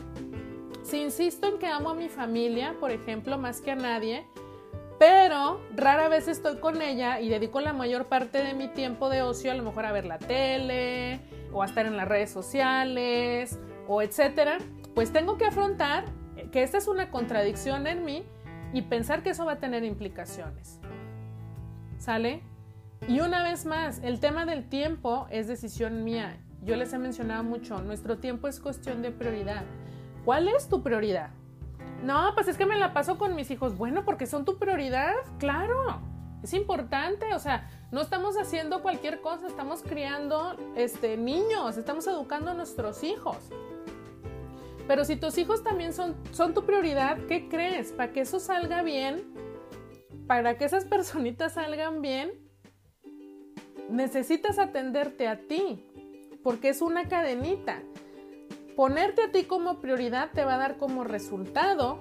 Si 0.82 1.00
insisto 1.00 1.48
en 1.48 1.58
que 1.58 1.66
amo 1.66 1.90
a 1.90 1.94
mi 1.94 2.08
familia, 2.08 2.76
por 2.78 2.90
ejemplo, 2.90 3.38
más 3.38 3.62
que 3.62 3.70
a 3.70 3.74
nadie, 3.74 4.26
pero 4.98 5.60
rara 5.74 6.08
vez 6.08 6.28
estoy 6.28 6.58
con 6.58 6.82
ella 6.82 7.20
y 7.20 7.28
dedico 7.28 7.60
la 7.60 7.72
mayor 7.72 8.06
parte 8.06 8.42
de 8.42 8.54
mi 8.54 8.68
tiempo 8.68 9.08
de 9.08 9.22
ocio 9.22 9.50
a 9.50 9.54
lo 9.54 9.62
mejor 9.62 9.86
a 9.86 9.92
ver 9.92 10.04
la 10.04 10.18
tele 10.18 11.20
o 11.52 11.62
a 11.62 11.66
estar 11.66 11.86
en 11.86 11.96
las 11.96 12.06
redes 12.06 12.30
sociales 12.30 13.58
o 13.88 14.02
etcétera, 14.02 14.58
pues 14.94 15.12
tengo 15.12 15.38
que 15.38 15.46
afrontar 15.46 16.04
que 16.52 16.62
esta 16.62 16.78
es 16.78 16.86
una 16.86 17.10
contradicción 17.10 17.86
en 17.86 18.04
mí 18.04 18.24
y 18.72 18.82
pensar 18.82 19.22
que 19.22 19.30
eso 19.30 19.44
va 19.44 19.52
a 19.52 19.58
tener 19.58 19.84
implicaciones. 19.84 20.80
¿Sale? 21.98 22.42
Y 23.08 23.20
una 23.20 23.42
vez 23.42 23.66
más, 23.66 24.00
el 24.02 24.20
tema 24.20 24.46
del 24.46 24.68
tiempo 24.68 25.26
es 25.30 25.48
decisión 25.48 26.04
mía. 26.04 26.38
Yo 26.64 26.76
les 26.76 26.92
he 26.94 26.98
mencionado 26.98 27.44
mucho, 27.44 27.80
nuestro 27.82 28.18
tiempo 28.18 28.48
es 28.48 28.58
cuestión 28.58 29.02
de 29.02 29.10
prioridad. 29.10 29.64
¿Cuál 30.24 30.48
es 30.48 30.68
tu 30.68 30.82
prioridad? 30.82 31.30
No, 32.02 32.32
pues 32.34 32.48
es 32.48 32.56
que 32.56 32.64
me 32.64 32.78
la 32.78 32.94
paso 32.94 33.18
con 33.18 33.34
mis 33.34 33.50
hijos. 33.50 33.76
Bueno, 33.76 34.04
porque 34.04 34.26
son 34.26 34.46
tu 34.46 34.58
prioridad, 34.58 35.12
claro. 35.38 36.00
Es 36.42 36.54
importante, 36.54 37.34
o 37.34 37.38
sea, 37.38 37.70
no 37.90 38.00
estamos 38.00 38.36
haciendo 38.36 38.82
cualquier 38.82 39.20
cosa, 39.20 39.46
estamos 39.46 39.82
criando 39.82 40.56
este, 40.74 41.16
niños, 41.16 41.76
estamos 41.76 42.06
educando 42.06 42.50
a 42.50 42.54
nuestros 42.54 43.02
hijos. 43.04 43.36
Pero 44.86 45.04
si 45.04 45.16
tus 45.16 45.38
hijos 45.38 45.62
también 45.62 45.92
son, 45.92 46.14
son 46.32 46.54
tu 46.54 46.64
prioridad, 46.64 47.18
¿qué 47.26 47.48
crees? 47.48 47.92
Para 47.92 48.12
que 48.12 48.20
eso 48.20 48.40
salga 48.40 48.82
bien, 48.82 49.22
para 50.26 50.56
que 50.56 50.64
esas 50.64 50.84
personitas 50.86 51.54
salgan 51.54 52.02
bien, 52.02 52.32
necesitas 53.90 54.58
atenderte 54.58 55.28
a 55.28 55.40
ti, 55.46 55.86
porque 56.44 56.68
es 56.68 56.82
una 56.82 57.08
cadenita. 57.08 57.82
Ponerte 58.76 59.24
a 59.24 59.32
ti 59.32 59.44
como 59.44 59.80
prioridad 59.80 60.30
te 60.32 60.44
va 60.44 60.54
a 60.54 60.58
dar 60.58 60.76
como 60.76 61.02
resultado 61.02 61.98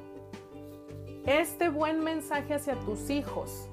este 1.26 1.70
buen 1.70 2.04
mensaje 2.04 2.54
hacia 2.54 2.80
tus 2.82 3.10
hijos, 3.10 3.70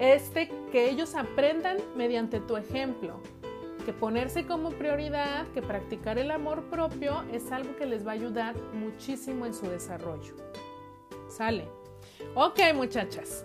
este 0.00 0.50
que 0.72 0.90
ellos 0.90 1.14
aprendan 1.14 1.78
mediante 1.94 2.40
tu 2.40 2.56
ejemplo, 2.56 3.20
que 3.86 3.92
ponerse 3.92 4.46
como 4.46 4.70
prioridad, 4.70 5.46
que 5.48 5.62
practicar 5.62 6.18
el 6.18 6.32
amor 6.32 6.64
propio 6.64 7.22
es 7.32 7.52
algo 7.52 7.76
que 7.76 7.86
les 7.86 8.04
va 8.04 8.10
a 8.10 8.14
ayudar 8.14 8.56
muchísimo 8.74 9.46
en 9.46 9.54
su 9.54 9.66
desarrollo. 9.66 10.34
Sale. 11.28 11.68
Ok, 12.34 12.58
muchachas. 12.74 13.44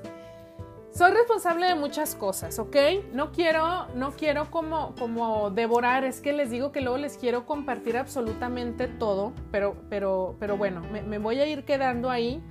Soy 0.97 1.11
responsable 1.11 1.67
de 1.67 1.75
muchas 1.75 2.15
cosas, 2.15 2.57
¿ok? 2.57 2.75
No 3.13 3.31
quiero, 3.31 3.87
no 3.93 4.13
quiero 4.13 4.49
como, 4.49 4.95
como 4.95 5.51
devorar, 5.51 6.03
es 6.03 6.21
que 6.21 6.33
les 6.33 6.49
digo 6.49 6.71
que 6.71 6.81
luego 6.81 6.97
les 6.97 7.19
quiero 7.19 7.45
compartir 7.45 7.97
absolutamente 7.97 8.87
todo, 8.87 9.31
pero, 9.51 9.77
pero, 9.91 10.35
pero 10.39 10.57
bueno, 10.57 10.81
me, 10.81 11.19
voy 11.19 11.39
a 11.39 11.45
ir 11.45 11.65
quedando 11.65 12.09
ahí, 12.09 12.41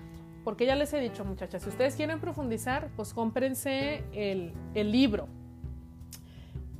porque 0.44 0.64
ya 0.64 0.76
les 0.76 0.92
he 0.92 1.00
dicho, 1.00 1.24
muchachas, 1.24 1.64
si 1.64 1.70
ustedes 1.70 1.96
quieren 1.96 2.20
profundizar, 2.20 2.88
pues 2.94 3.12
cómprense 3.12 4.04
el, 4.12 4.54
el 4.74 4.92
libro. 4.92 5.26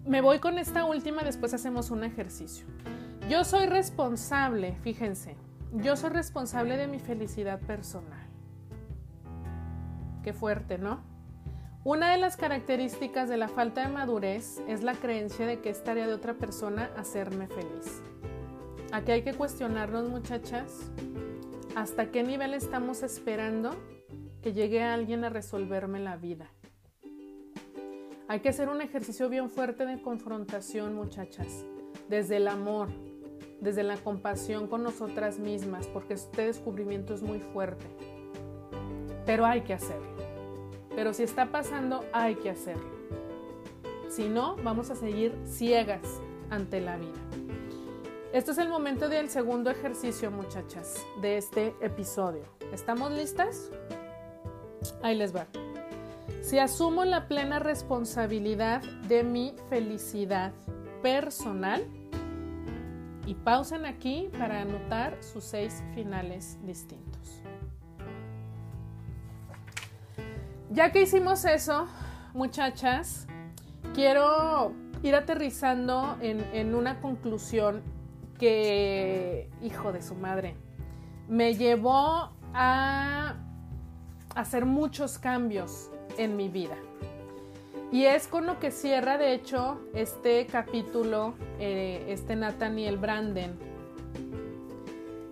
Me 0.05 0.21
voy 0.21 0.39
con 0.39 0.61
esta 0.61 0.85
última, 0.85 1.25
después 1.25 1.53
hacemos 1.53 1.91
un 1.91 2.05
ejercicio. 2.05 2.65
Yo 3.29 3.43
soy 3.43 3.67
responsable, 3.67 4.77
fíjense, 4.83 5.35
yo 5.73 5.97
soy 5.97 6.11
responsable 6.11 6.77
de 6.77 6.87
mi 6.87 7.01
felicidad 7.01 7.59
personal. 7.59 8.25
Qué 10.23 10.33
fuerte, 10.33 10.79
¿no? 10.79 11.16
Una 11.87 12.11
de 12.11 12.19
las 12.19 12.37
características 12.37 13.29
de 13.29 13.37
la 13.37 13.47
falta 13.47 13.83
de 13.83 13.95
madurez 13.95 14.61
es 14.67 14.83
la 14.83 14.95
creencia 14.95 15.47
de 15.47 15.61
que 15.61 15.71
es 15.71 15.85
tarea 15.85 16.09
de 16.09 16.15
otra 16.15 16.35
persona 16.35 16.91
hacerme 16.97 17.47
feliz. 17.47 18.03
Aquí 18.91 19.13
hay 19.13 19.23
que 19.23 19.35
cuestionarnos, 19.35 20.09
muchachas, 20.09 20.91
hasta 21.77 22.11
qué 22.11 22.25
nivel 22.25 22.55
estamos 22.55 23.05
esperando 23.05 23.77
que 24.43 24.53
llegue 24.53 24.83
alguien 24.83 25.23
a 25.23 25.29
resolverme 25.29 26.01
la 26.01 26.17
vida. 26.17 26.51
Hay 28.27 28.41
que 28.41 28.49
hacer 28.49 28.69
un 28.69 28.83
ejercicio 28.83 29.29
bien 29.29 29.49
fuerte 29.49 29.87
de 29.87 30.03
confrontación, 30.03 30.93
muchachas, 30.93 31.65
desde 32.09 32.39
el 32.39 32.49
amor, 32.49 32.89
desde 33.61 33.85
la 33.85 33.97
compasión 33.97 34.67
con 34.67 34.83
nosotras 34.83 35.39
mismas, 35.39 35.87
porque 35.87 36.15
este 36.15 36.47
descubrimiento 36.47 37.15
es 37.15 37.23
muy 37.23 37.39
fuerte. 37.39 37.87
Pero 39.25 39.47
hay 39.47 39.61
que 39.61 39.75
hacerlo. 39.75 40.16
Pero 40.97 41.15
si 41.15 41.23
está 41.23 41.53
pasando, 41.53 42.05
hay 42.13 42.35
que 42.35 42.51
hacerlo. 42.51 42.91
Si 44.09 44.29
no, 44.29 44.57
vamos 44.65 44.91
a 44.91 44.97
seguir 44.97 45.33
ciegas 45.45 46.21
ante 46.51 46.81
la 46.81 46.97
vida. 46.97 47.21
Este 48.33 48.51
es 48.51 48.59
el 48.59 48.69
momento 48.69 49.09
del 49.09 49.31
segundo 49.31 49.71
ejercicio, 49.71 50.33
muchachas, 50.33 51.07
de 51.23 51.37
este 51.37 51.75
episodio. 51.81 52.43
¿Estamos 52.73 53.13
listas? 53.13 53.71
Ahí 55.03 55.17
les 55.17 55.35
va. 55.35 55.47
Si 56.43 56.59
asumo 56.59 57.05
la 57.05 57.29
plena 57.29 57.61
responsabilidad 57.61 58.83
de 59.07 59.23
mi 59.23 59.55
felicidad 59.69 60.53
personal, 61.03 61.85
y 63.27 63.35
pausen 63.35 63.85
aquí 63.85 64.31
para 64.39 64.63
anotar 64.63 65.19
sus 65.23 65.45
seis 65.45 65.83
finales 65.95 66.59
distintos. 66.63 67.06
Ya 70.77 70.93
que 70.93 71.01
hicimos 71.01 71.47
eso, 71.47 71.87
muchachas, 72.35 73.27
quiero 73.95 74.75
ir 75.03 75.15
aterrizando 75.15 76.19
en, 76.21 76.75
una 76.75 77.01
conclusión 77.01 77.83
que, 78.39 79.49
hijo 79.63 79.95
de 79.95 80.03
su 80.03 80.15
madre, 80.15 80.55
me 81.29 81.55
llevó 81.55 82.31
a 82.53 83.37
hacer 84.35 84.67
muchos 84.67 85.19
cambios 85.19 85.91
en 86.19 86.37
mi 86.37 86.51
vida. 86.51 86.77
Y 87.91 88.05
es 88.05 88.29
con 88.29 88.45
lo 88.45 88.59
que 88.59 88.71
cierra, 88.71 89.17
de 89.17 89.33
hecho, 89.33 89.81
este 89.95 90.45
capítulo, 90.45 91.37
eh, 91.59 92.05
este 92.09 92.37
Nathaniel 92.37 92.99
Branden, 92.99 93.59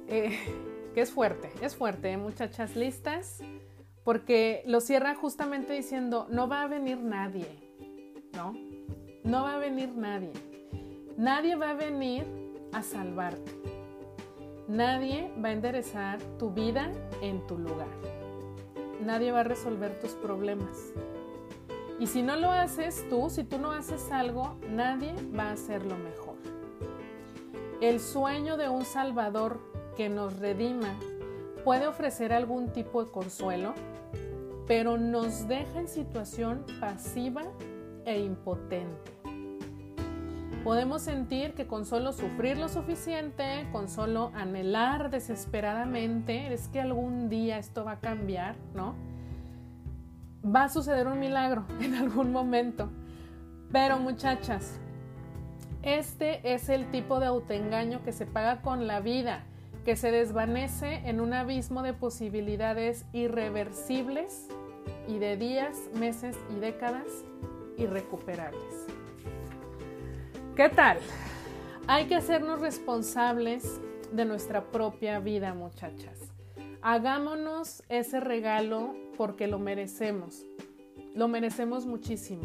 eh, 0.09 0.39
que 0.95 1.03
es 1.03 1.11
fuerte, 1.11 1.53
es 1.61 1.77
fuerte, 1.77 2.13
¿eh? 2.13 2.17
muchachas 2.17 2.77
listas 2.77 3.43
porque 4.05 4.62
lo 4.67 4.81
cierra 4.81 5.14
justamente 5.14 5.73
diciendo, 5.73 6.27
no 6.31 6.47
va 6.47 6.62
a 6.62 6.69
venir 6.69 6.99
nadie, 6.99 7.49
¿no? 8.35 8.55
No 9.25 9.45
va 9.45 9.55
a 9.55 9.59
venir 9.59 9.88
nadie. 9.97 10.33
Nadie 11.17 11.57
va 11.57 11.71
a 11.71 11.75
venir 11.75 12.27
a 12.73 12.83
salvarte. 12.83 13.53
Nadie 14.69 15.33
va 15.43 15.49
a 15.49 15.53
enderezar 15.53 16.21
tu 16.38 16.51
vida 16.51 16.93
en 17.23 17.47
tu 17.47 17.59
lugar. 17.59 17.88
Nadie 19.01 19.33
va 19.33 19.40
a 19.40 19.45
resolver 19.45 19.99
tus 20.01 20.12
problemas. 20.12 20.93
Y 21.99 22.07
si 22.07 22.23
no 22.23 22.37
lo 22.37 22.51
haces 22.51 23.09
tú, 23.09 23.31
si 23.31 23.45
tú 23.45 23.59
no 23.59 23.73
haces 23.73 24.11
algo, 24.11 24.57
nadie 24.69 25.14
va 25.37 25.45
a 25.45 25.53
hacerlo 25.53 25.97
mejor. 25.97 26.35
El 27.81 28.01
sueño 28.01 28.57
de 28.57 28.69
un 28.69 28.85
Salvador 28.85 29.61
que 29.97 30.09
nos 30.09 30.38
redima 30.38 30.99
puede 31.64 31.87
ofrecer 31.87 32.33
algún 32.33 32.68
tipo 32.72 33.05
de 33.05 33.11
consuelo, 33.11 33.74
pero 34.66 34.98
nos 34.98 35.48
deja 35.48 35.81
en 35.81 35.88
situación 35.88 36.64
pasiva 36.79 37.42
e 38.05 38.20
impotente. 38.20 39.12
Podemos 40.62 41.03
sentir 41.03 41.53
que 41.55 41.66
con 41.66 41.85
solo 41.85 42.12
sufrir 42.12 42.57
lo 42.57 42.68
suficiente, 42.68 43.66
con 43.72 43.88
solo 43.88 44.31
anhelar 44.35 45.11
desesperadamente, 45.11 46.53
es 46.53 46.68
que 46.68 46.81
algún 46.81 47.29
día 47.29 47.59
esto 47.59 47.85
va 47.85 47.92
a 47.92 48.00
cambiar, 48.00 48.57
¿no? 48.74 48.94
Va 50.44 50.64
a 50.64 50.68
suceder 50.68 51.07
un 51.07 51.18
milagro 51.18 51.64
en 51.81 51.94
algún 51.94 52.33
momento. 52.33 52.90
Pero 53.72 53.98
muchachas, 53.98 54.79
este 55.83 56.55
es 56.55 56.68
el 56.68 56.90
tipo 56.90 57.20
de 57.20 57.27
autoengaño 57.27 58.03
que 58.03 58.12
se 58.12 58.24
paga 58.24 58.62
con 58.62 58.87
la 58.87 59.00
vida 59.00 59.44
que 59.85 59.97
se 59.97 60.11
desvanece 60.11 61.03
en 61.05 61.20
un 61.20 61.35
abismo 61.35 61.83
de 61.83 61.92
posibilidades 61.92 63.05
irreversibles 63.12 64.49
y 65.07 65.18
de 65.18 65.37
días, 65.37 65.77
meses 65.94 66.37
y 66.57 66.59
décadas 66.59 67.07
irrecuperables. 67.77 68.87
¿Qué 70.57 70.70
tal? 70.70 70.99
Hay 71.87 72.07
que 72.07 72.14
hacernos 72.14 72.61
responsables 72.61 73.81
de 74.11 74.25
nuestra 74.25 74.64
propia 74.64 75.18
vida, 75.18 75.53
muchachas. 75.53 76.18
Hagámonos 76.81 77.83
ese 77.88 78.20
regalo 78.20 78.94
porque 79.16 79.47
lo 79.47 79.59
merecemos. 79.59 80.47
Lo 81.14 81.29
merecemos 81.29 81.85
muchísimo. 81.85 82.42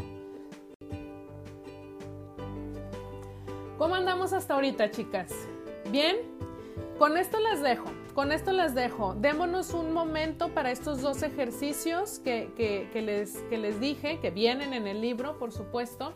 ¿Cómo 3.77 3.95
andamos 3.95 4.33
hasta 4.33 4.55
ahorita, 4.55 4.91
chicas? 4.91 5.31
¿Bien? 5.89 6.17
Con 6.99 7.15
esto 7.15 7.39
las 7.39 7.61
dejo, 7.61 7.85
con 8.13 8.33
esto 8.33 8.51
las 8.51 8.75
dejo. 8.75 9.13
Démonos 9.13 9.73
un 9.73 9.93
momento 9.93 10.49
para 10.49 10.69
estos 10.69 11.01
dos 11.01 11.23
ejercicios 11.23 12.19
que, 12.19 12.89
les, 12.93 13.37
que 13.49 13.57
les 13.57 13.79
dije, 13.79 14.19
que 14.19 14.31
vienen 14.31 14.73
en 14.73 14.85
el 14.85 14.99
libro, 14.99 15.39
por 15.39 15.53
supuesto, 15.53 16.13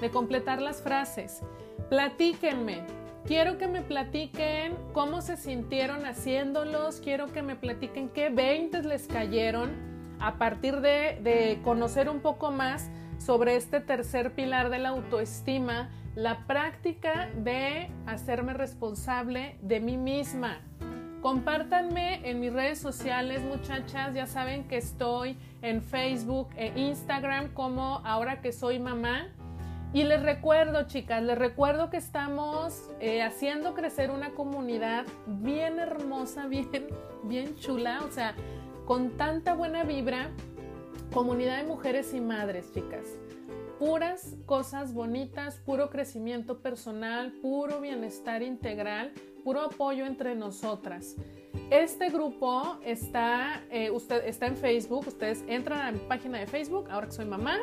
de 0.00 0.08
completar 0.10 0.62
las 0.62 0.82
frases. 0.82 1.40
Platíquenme, 1.88 2.84
quiero 3.26 3.58
que 3.58 3.66
me 3.66 3.82
platiquen 3.82 4.76
cómo 4.92 5.20
se 5.20 5.36
sintieron 5.36 6.06
haciéndolos, 6.06 7.00
quiero 7.00 7.32
que 7.32 7.42
me 7.42 7.56
platiquen 7.56 8.08
qué 8.08 8.28
veintes 8.28 8.84
les 8.84 9.08
cayeron 9.08 9.72
a 10.20 10.38
partir 10.38 10.80
de, 10.80 11.18
de, 11.24 11.58
conocer 11.64 12.08
un 12.08 12.20
poco 12.20 12.52
más 12.52 12.88
sobre 13.18 13.56
este 13.56 13.80
tercer 13.80 14.32
pilar 14.32 14.70
de 14.70 14.78
la 14.78 14.90
autoestima 14.90 15.90
la 16.14 16.46
práctica 16.46 17.30
de 17.36 17.90
hacerme 18.06 18.52
responsable 18.52 19.56
de 19.62 19.80
mí 19.80 19.96
misma. 19.96 20.60
Compártanme 21.22 22.28
en 22.28 22.40
mis 22.40 22.52
redes 22.52 22.78
sociales, 22.78 23.42
muchachas. 23.42 24.14
Ya 24.14 24.26
saben 24.26 24.66
que 24.66 24.78
estoy 24.78 25.36
en 25.60 25.82
Facebook 25.82 26.48
e 26.56 26.72
Instagram 26.80 27.52
como 27.52 28.00
ahora 28.04 28.40
que 28.40 28.52
soy 28.52 28.78
mamá. 28.78 29.28
Y 29.92 30.04
les 30.04 30.22
recuerdo, 30.22 30.84
chicas, 30.86 31.22
les 31.22 31.36
recuerdo 31.36 31.90
que 31.90 31.96
estamos 31.96 32.88
eh, 33.00 33.22
haciendo 33.22 33.74
crecer 33.74 34.10
una 34.10 34.30
comunidad 34.30 35.04
bien 35.26 35.78
hermosa, 35.78 36.46
bien, 36.48 36.68
bien 37.24 37.56
chula, 37.56 38.00
o 38.08 38.10
sea, 38.10 38.34
con 38.86 39.10
tanta 39.16 39.54
buena 39.54 39.84
vibra. 39.84 40.30
Comunidad 41.12 41.58
de 41.58 41.64
mujeres 41.64 42.14
y 42.14 42.20
madres, 42.20 42.72
chicas 42.72 43.18
puras 43.80 44.36
cosas 44.44 44.92
bonitas, 44.92 45.56
puro 45.56 45.88
crecimiento 45.88 46.58
personal, 46.58 47.32
puro 47.40 47.80
bienestar 47.80 48.42
integral, 48.42 49.10
puro 49.42 49.62
apoyo 49.62 50.04
entre 50.04 50.36
nosotras. 50.36 51.16
Este 51.70 52.10
grupo 52.10 52.78
está, 52.84 53.64
eh, 53.70 53.90
usted, 53.90 54.22
está 54.26 54.48
en 54.48 54.58
Facebook, 54.58 55.08
ustedes 55.08 55.42
entran 55.48 55.80
a 55.80 55.92
mi 55.92 55.98
página 56.00 56.38
de 56.38 56.46
Facebook, 56.46 56.90
ahora 56.90 57.06
que 57.06 57.14
soy 57.14 57.24
mamá, 57.24 57.60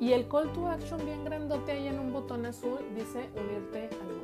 y 0.00 0.12
el 0.12 0.26
call 0.26 0.52
to 0.52 0.66
action 0.66 1.04
bien 1.04 1.24
grandote 1.24 1.70
ahí 1.70 1.86
en 1.86 2.00
un 2.00 2.12
botón 2.12 2.44
azul 2.44 2.80
dice 2.96 3.28
unirte 3.36 3.90
al. 3.92 4.17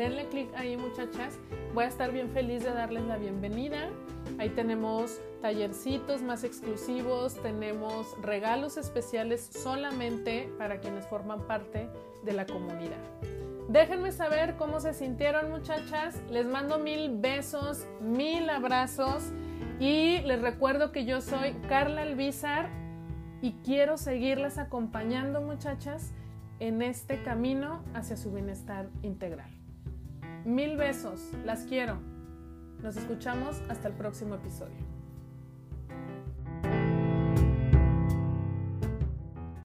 Denle 0.00 0.30
clic 0.30 0.48
ahí 0.56 0.78
muchachas, 0.78 1.38
voy 1.74 1.84
a 1.84 1.88
estar 1.88 2.10
bien 2.10 2.30
feliz 2.30 2.64
de 2.64 2.72
darles 2.72 3.04
la 3.04 3.18
bienvenida. 3.18 3.90
Ahí 4.38 4.48
tenemos 4.48 5.20
tallercitos 5.42 6.22
más 6.22 6.42
exclusivos, 6.42 7.34
tenemos 7.42 8.16
regalos 8.22 8.78
especiales 8.78 9.50
solamente 9.52 10.50
para 10.56 10.80
quienes 10.80 11.06
forman 11.06 11.46
parte 11.46 11.90
de 12.24 12.32
la 12.32 12.46
comunidad. 12.46 12.96
Déjenme 13.68 14.10
saber 14.10 14.56
cómo 14.56 14.80
se 14.80 14.94
sintieron 14.94 15.50
muchachas. 15.50 16.18
Les 16.30 16.46
mando 16.46 16.78
mil 16.78 17.18
besos, 17.18 17.86
mil 18.00 18.48
abrazos 18.48 19.22
y 19.80 20.20
les 20.22 20.40
recuerdo 20.40 20.92
que 20.92 21.04
yo 21.04 21.20
soy 21.20 21.52
Carla 21.68 22.00
Albizar 22.04 22.70
y 23.42 23.52
quiero 23.66 23.98
seguirles 23.98 24.56
acompañando 24.56 25.42
muchachas 25.42 26.14
en 26.58 26.80
este 26.80 27.22
camino 27.22 27.82
hacia 27.92 28.16
su 28.16 28.32
bienestar 28.32 28.88
integral. 29.02 29.59
Mil 30.44 30.78
besos, 30.78 31.20
las 31.44 31.64
quiero. 31.64 31.98
Nos 32.82 32.96
escuchamos 32.96 33.60
hasta 33.68 33.88
el 33.88 33.94
próximo 33.94 34.36
episodio. 34.36 34.89